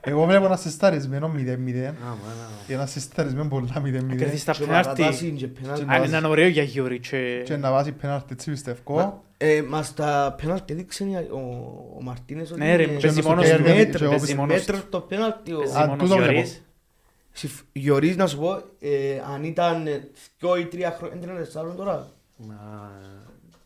[0.00, 1.88] Εγώ βλέπω ένα συσταρισμένο μηδέν μηδέν.
[1.88, 2.48] Α, μάνα.
[2.66, 4.18] Και ένα συσταρισμένο πολλά μηδέν μηδέν.
[4.18, 4.88] Κερδίσεις τα Και πενάρτη.
[5.02, 5.84] παρατάσει και πενάλτι.
[5.88, 7.42] Αν είναι ωραίο για Γιώρη και...
[7.44, 9.24] Και να βάζει πέναρτη έτσι πιστεύω.
[9.42, 11.36] Ε, Μας τα πέναλτι έδειξε ο,
[11.98, 13.90] ο Μαρτίνες ότι Ναι ρε, είναι παίζει στο μόνος κέρδο, του.
[13.90, 14.86] και εγώ Παίζει μόνος μέτρο του.
[14.90, 15.52] το πέναλτι.
[15.52, 16.16] ο- Παίζει Α, μόνος τούτο του.
[16.20, 16.32] βλέπω.
[16.32, 16.62] Γιωρίς.
[17.32, 18.90] Συμφ- Γιωρίς να σου πω, ε,
[19.34, 22.08] αν ήταν ε, δυο ή τρία χρόνια, είναι τεσσάρων τώρα.
[22.36, 22.90] Μα,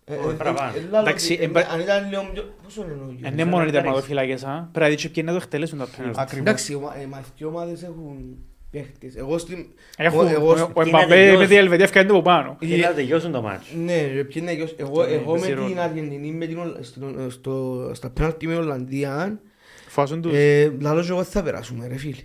[0.04, 0.72] Ε, όχι, ε, παραπάνω.
[0.76, 2.54] ε, ε, λάλλον Εντάξει, ότι, ε, εμπα- Αν ήταν λίγο πιο...
[2.64, 3.36] Πόσο είναι ο Ε, Γιωρίς.
[3.36, 3.82] Ναι μόνο οι εντάξει.
[3.84, 4.52] τερματοφυλάκες, α.
[4.72, 6.20] Πρέπει να δείξει ποιοι είναι να το εκτελέσουν τα πέναλτι.
[6.20, 6.46] Ακριβώς.
[6.46, 8.36] Εντάξει, ομα- ε, μα οι δυο ομάδες έχουν
[8.74, 9.16] παίχτες.
[9.16, 9.66] Εγώ στην...
[9.96, 11.36] Έχουν, εγώ- ο- ο είναι Εμπαπέ τελειώσει.
[11.38, 12.56] με τη Ελβετία φτιάχνει από πάνω.
[12.60, 15.38] Θέλει να τελειώσουν το μάτσο; Ναι, ρε, ποιοι είναι οι γιος- εγώ, Ναι, εγώ με
[15.40, 15.80] παίζει την ρόλο.
[15.80, 19.40] Αργεντινή, με την Ολ- στο- στο- στα πέναλτι με Ολλανδία,
[19.88, 20.32] Φάσουν τους.
[20.34, 22.16] ε, λαλό και εγώ θα περάσουμε ρε φίλε.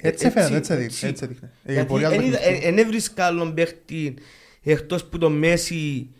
[0.00, 1.08] Έτσι φαίνεται, έτσι έδειχνε.
[1.08, 1.50] Έτσι έδειχνε.
[1.64, 2.66] Ε, Γιατί πολύ εν είδα- ανταγωνιστικό.
[2.66, 4.14] ε, εν έβρισκα άλλον παίχτη
[4.62, 6.10] εκτός που τον Μέση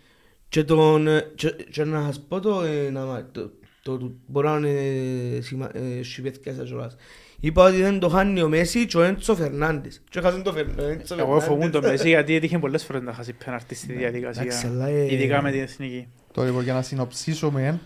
[0.48, 1.06] και τον...
[1.06, 2.62] ε, και- και να σας πω το...
[2.62, 3.50] ε, να μα- το-
[3.82, 6.96] το- το- Μπορώ να είναι σημα- ε, σιπέθηκια σας κιόλας.
[7.44, 10.02] Είπα ότι δεν το χάνει ο Μέση και ο Έντσο Φερνάντες.
[10.10, 11.80] Και έχασαν το Φερ- ο Έντσο Εγώ φοβούν Φερνάντες.
[11.80, 14.68] τον Μέση γιατί έτυχε πολλές φορές να χάσει πέναρτη στη Εντάξει, διαδικασία.
[14.70, 16.06] αλλά, ε, Ειδικά με την εθνική.
[16.32, 17.80] Τώρα λοιπόν για να συνοψίσουμε,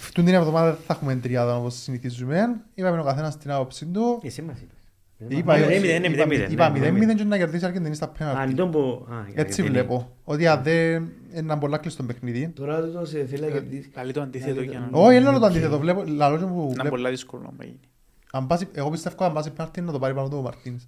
[0.00, 2.60] αυτήν την εβδομάδα δεν θα έχουμε τριάδα όπως συνηθίζουμε.
[2.74, 4.20] Είπαμε ο καθένας την άποψη του.
[4.22, 4.76] Εσύ μας είπες.
[5.18, 6.98] Είπα Ναι, είπα- μηδέν, ναι, μηδέν, μηδέν, είπα ναι, μηδέν μηδέν.
[7.08, 8.54] μηδέν και να κερδίσει η Αργεντινή στα Α, πέναλτι.
[8.54, 9.06] τον που...
[9.10, 9.68] α, η Έτσι Αργεντινή.
[9.68, 10.16] βλέπω.
[10.24, 12.48] Ότι αν δεν είναι ένα πολλά κλειστό παιχνίδι.
[12.48, 13.88] Τώρα τούτος, ε, θέλει να κερδίσει.
[13.88, 14.98] Καλή το αντίθετο για να...
[15.00, 15.78] Όχι, είναι όλο το αντίθετο.
[15.78, 16.88] Βλέπω, λαλό και που Να είναι βλέπω.
[16.88, 17.80] πολλά δύσκολο να γίνει.
[18.32, 20.82] Αν πάσει- Εγώ πιστεύω αν πάσει πέναλτι να το πάρει πάνω του ο Μαρτίνς.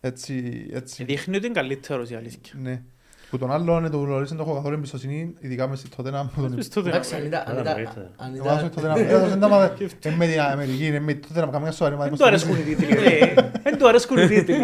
[0.00, 1.04] Έτσι, έτσι.
[1.04, 2.52] Δείχνει ότι είναι καλύτερος η αλήθεια.
[2.62, 2.82] Ναι.
[3.30, 6.24] Που τον άλλο είναι το γνωρίζει, δεν το έχω καθόλου εμπιστοσύνη, ειδικά μες στη Tottenham
[6.34, 8.10] που τον Στο Εντάξει, δεν- αν ήταν- αν Άρα, ήταν- βοήθεια.
[8.16, 8.96] αν Εγώ βάζω ήταν- στο Tottenham.
[9.24, 12.16] Ε, δεν τα μάθα- ε, με την Αμερική, ε, με το Tottenham, καμία σοβαρή μάθημα
[12.16, 12.94] Δεν του αρέσκουν οι τίτλοι.
[12.94, 13.34] ρε.
[13.62, 14.56] Δεν του αρέσκουν οι τίτλοι.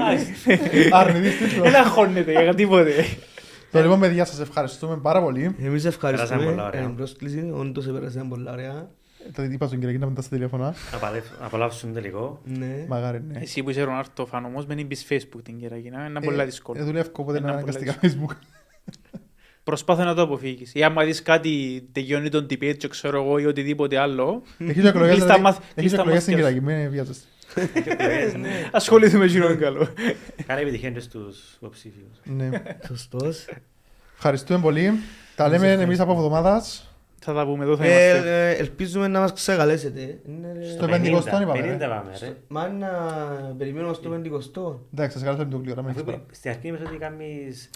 [0.92, 1.70] Αρνητής τίτλος.
[1.70, 2.92] Δεν αγχώνεται για τίποτε.
[3.70, 5.42] Το λοιπόν, παιδιά, σας ευχαριστούμε πάρα πολύ.
[5.44, 6.80] Εμείς Περάσαμε ευχαριστούμε πολλά για ωραία.
[6.80, 7.50] την πρόσκληση.
[7.54, 8.88] Όντως επέρασαν πολλά ωραία.
[9.32, 10.74] Το είπα στον Κυριακή να μετά στα τηλέφωνα.
[10.92, 12.40] Να παλεύσουν- να απολαύσουν το τελικό.
[12.44, 12.84] Ναι.
[12.88, 13.38] Μαγάρι, ναι.
[13.40, 15.86] Εσύ που είσαι Ρονάρτο φαν όμως, μην μπεις Facebook την Κυριακή.
[15.86, 16.84] Είναι Ε, πολύ ε, δύσκολο.
[16.84, 18.36] δουλεύω, οπότε Είναι είναι πολύ αναγκαστικά Facebook.
[19.64, 20.74] Προσπάθω να το αποφύγεις.
[20.74, 25.08] Ή άμα δεις κάτι τελειώνει τον debate και ξέρω εγώ ή οτιδήποτε άλλο, Έχεις εκλογές,
[25.10, 26.52] Κλείστα δηλαδή, μαθ- έχεις κλείστα εκλογές στην μαθιάς.
[26.52, 27.26] Κυριακή, μην βιάζεστε.
[28.72, 29.88] ασχοληθούμε με εκείνον καλό.
[30.46, 32.18] Κάνε επιτυχία και στους υποψήφιους.
[32.24, 32.50] Ναι.
[32.86, 33.44] Σωστός.
[34.16, 34.90] Ευχαριστούμε πολύ.
[35.36, 36.88] Τα λέμε εμείς από εβδομάδας.
[37.26, 38.50] Θα τα πούμε εδώ θα Ε, είμαστε.
[38.50, 40.00] ε, Ελπίζουμε να μας ξεγαλέσετε.
[40.28, 40.64] Είναι, ρε.
[40.68, 41.76] Στο 50 είπαμε, ρε.
[41.76, 42.36] 50 πάμε, ρε.
[42.48, 42.88] Μα να
[43.58, 44.80] περιμένουμε στο 50.
[44.92, 45.74] Εντάξει, σας καλέσαμε το κλειό.
[45.78, 47.70] Αφού είπε- Στην αρχή είπες ότι κάνεις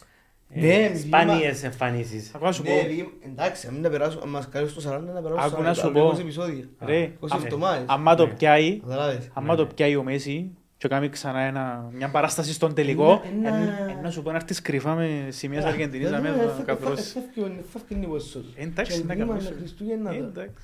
[0.55, 2.30] ε, Ναι, μιλήμα- σπάνιες εμφανίσεις.
[2.34, 5.12] Ακόμα σου πω, Ναι, δι- εντάξει, αν μην τα περάσουμε, αν μας καλέσει στο 40
[5.12, 6.09] να περάσουμε Άκου να στο σου 40, πω.
[6.09, 6.64] 20 επεισόδια.
[6.80, 7.84] ρε, 20 α- εβδομάδες.
[7.86, 8.32] άμα το Ναι.
[8.32, 9.28] πιάει, Καταλάβες.
[9.32, 13.79] άμα το πιάει ο Μέση και κάνει ξανά ένα, μια παράσταση στον τελικό, Ένα- ένα-
[13.79, 16.43] εν- εν να σου πω να έρθεις κρυφά με σημείες Αργεντινής να Ναι, με ναι,
[16.43, 17.12] να φεύγει- καθρώσεις.
[17.35, 18.53] φεύγει- φεύγει η ποσό του.
[18.57, 19.55] Εντάξει, Και να δίμανε κάνεις.
[19.59, 20.55] Χριστούγεννα Ε, τα- εντάξει,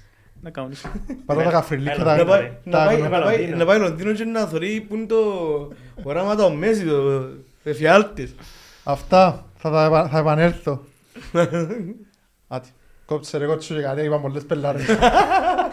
[0.41, 0.85] να κάνεις.
[1.27, 2.17] Παρά τα καφριλί και Έλα, τα...
[2.17, 2.59] Να πάει- ρε.
[2.65, 3.57] να τα- πάει- τα- να πάει- Λονδίνο.
[3.57, 5.17] να πάει Λονδίνο και να θωρεί που είναι το
[6.03, 7.29] οράματα ο Μέση, το
[7.65, 8.35] εφιάλτης.
[8.85, 9.45] Αυτά.
[9.57, 10.85] Θα τα επα- θα επανέλθω.
[12.49, 12.69] Άτι.
[13.07, 14.87] Κόψε ρε κότσο και κάτι, είπα πολλές πελάρες.